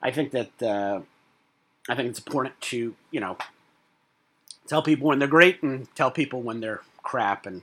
I 0.00 0.12
think 0.12 0.30
that 0.30 0.62
uh, 0.62 1.00
I 1.88 1.96
think 1.96 2.10
it's 2.10 2.20
important 2.20 2.60
to 2.60 2.94
you 3.10 3.18
know 3.18 3.36
tell 4.68 4.82
people 4.82 5.08
when 5.08 5.18
they're 5.18 5.28
great 5.28 5.62
and 5.62 5.92
tell 5.94 6.10
people 6.10 6.42
when 6.42 6.60
they're 6.60 6.82
crap. 7.02 7.46
And 7.46 7.62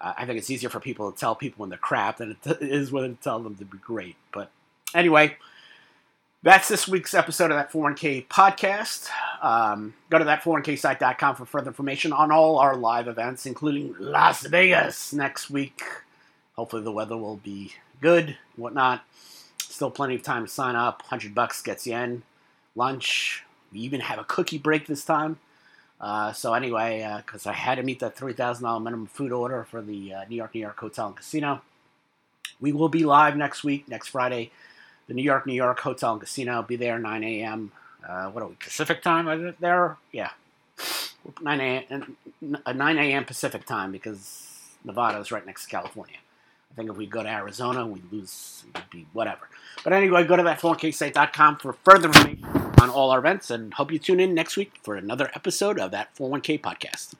uh, 0.00 0.14
I 0.16 0.26
think 0.26 0.38
it's 0.38 0.50
easier 0.50 0.70
for 0.70 0.80
people 0.80 1.10
to 1.10 1.18
tell 1.18 1.34
people 1.34 1.62
when 1.62 1.70
they're 1.70 1.78
crap 1.78 2.18
than 2.18 2.36
it 2.44 2.58
is 2.60 2.92
when 2.92 3.16
to 3.16 3.22
tell 3.22 3.40
them 3.40 3.56
to 3.56 3.64
be 3.64 3.78
great. 3.78 4.16
But 4.32 4.50
anyway. 4.94 5.36
That's 6.42 6.68
this 6.68 6.88
week's 6.88 7.12
episode 7.12 7.50
of 7.50 7.58
that 7.58 7.70
401k 7.70 8.26
podcast. 8.28 9.10
Um, 9.42 9.92
go 10.08 10.16
to 10.16 10.24
that 10.24 10.42
401ksite.com 10.42 11.36
for 11.36 11.44
further 11.44 11.68
information 11.68 12.14
on 12.14 12.32
all 12.32 12.58
our 12.58 12.76
live 12.76 13.08
events, 13.08 13.44
including 13.44 13.94
Las 13.98 14.46
Vegas 14.46 15.12
next 15.12 15.50
week. 15.50 15.82
Hopefully, 16.56 16.82
the 16.82 16.92
weather 16.92 17.18
will 17.18 17.36
be 17.36 17.74
good, 18.00 18.38
whatnot. 18.56 19.02
Still 19.58 19.90
plenty 19.90 20.14
of 20.14 20.22
time 20.22 20.46
to 20.46 20.50
sign 20.50 20.76
up. 20.76 21.02
100 21.02 21.34
bucks 21.34 21.60
gets 21.60 21.86
you 21.86 21.96
in. 21.96 22.22
Lunch. 22.74 23.44
We 23.70 23.80
even 23.80 24.00
have 24.00 24.18
a 24.18 24.24
cookie 24.24 24.56
break 24.56 24.86
this 24.86 25.04
time. 25.04 25.38
Uh, 26.00 26.32
so, 26.32 26.54
anyway, 26.54 27.20
because 27.24 27.46
uh, 27.46 27.50
I 27.50 27.52
had 27.52 27.74
to 27.74 27.82
meet 27.82 28.00
the 28.00 28.10
$3,000 28.10 28.82
minimum 28.82 29.06
food 29.06 29.32
order 29.32 29.64
for 29.64 29.82
the 29.82 30.14
uh, 30.14 30.24
New 30.28 30.36
York, 30.36 30.54
New 30.54 30.60
York 30.60 30.78
Hotel 30.78 31.08
and 31.08 31.16
Casino, 31.16 31.60
we 32.60 32.72
will 32.72 32.88
be 32.88 33.04
live 33.04 33.36
next 33.36 33.64
week, 33.64 33.88
next 33.88 34.08
Friday 34.08 34.50
the 35.10 35.14
New 35.14 35.22
York, 35.24 35.44
New 35.44 35.54
York 35.54 35.80
Hotel 35.80 36.12
and 36.12 36.20
Casino. 36.20 36.52
I'll 36.52 36.62
be 36.62 36.76
there 36.76 36.96
9 36.96 37.24
a.m. 37.24 37.72
Uh, 38.08 38.30
what 38.30 38.44
are 38.44 38.46
we, 38.46 38.54
Pacific 38.54 39.02
time? 39.02 39.56
There? 39.58 39.96
Yeah. 40.12 40.30
9 41.42 41.60
a.m. 41.60 42.16
9 42.40 42.98
a.m. 42.98 43.24
Pacific 43.24 43.66
time 43.66 43.90
because 43.90 44.76
Nevada 44.84 45.18
is 45.18 45.32
right 45.32 45.44
next 45.44 45.64
to 45.64 45.70
California. 45.70 46.16
I 46.70 46.76
think 46.76 46.90
if 46.90 46.96
we 46.96 47.06
go 47.06 47.24
to 47.24 47.28
Arizona, 47.28 47.84
we 47.84 48.00
lose, 48.12 48.62
would 48.72 48.88
be 48.88 49.08
whatever. 49.12 49.48
But 49.82 49.94
anyway, 49.94 50.22
go 50.22 50.36
to 50.36 50.44
that 50.44 50.60
401ksite.com 50.60 51.56
for 51.56 51.72
further 51.72 52.06
information 52.06 52.69
on 52.80 52.88
all 52.88 53.10
our 53.10 53.18
events 53.18 53.50
and 53.50 53.74
hope 53.74 53.92
you 53.92 53.98
tune 53.98 54.20
in 54.20 54.32
next 54.32 54.56
week 54.56 54.72
for 54.82 54.96
another 54.96 55.30
episode 55.34 55.78
of 55.78 55.90
that 55.90 56.14
401k 56.16 56.60
podcast. 56.60 57.14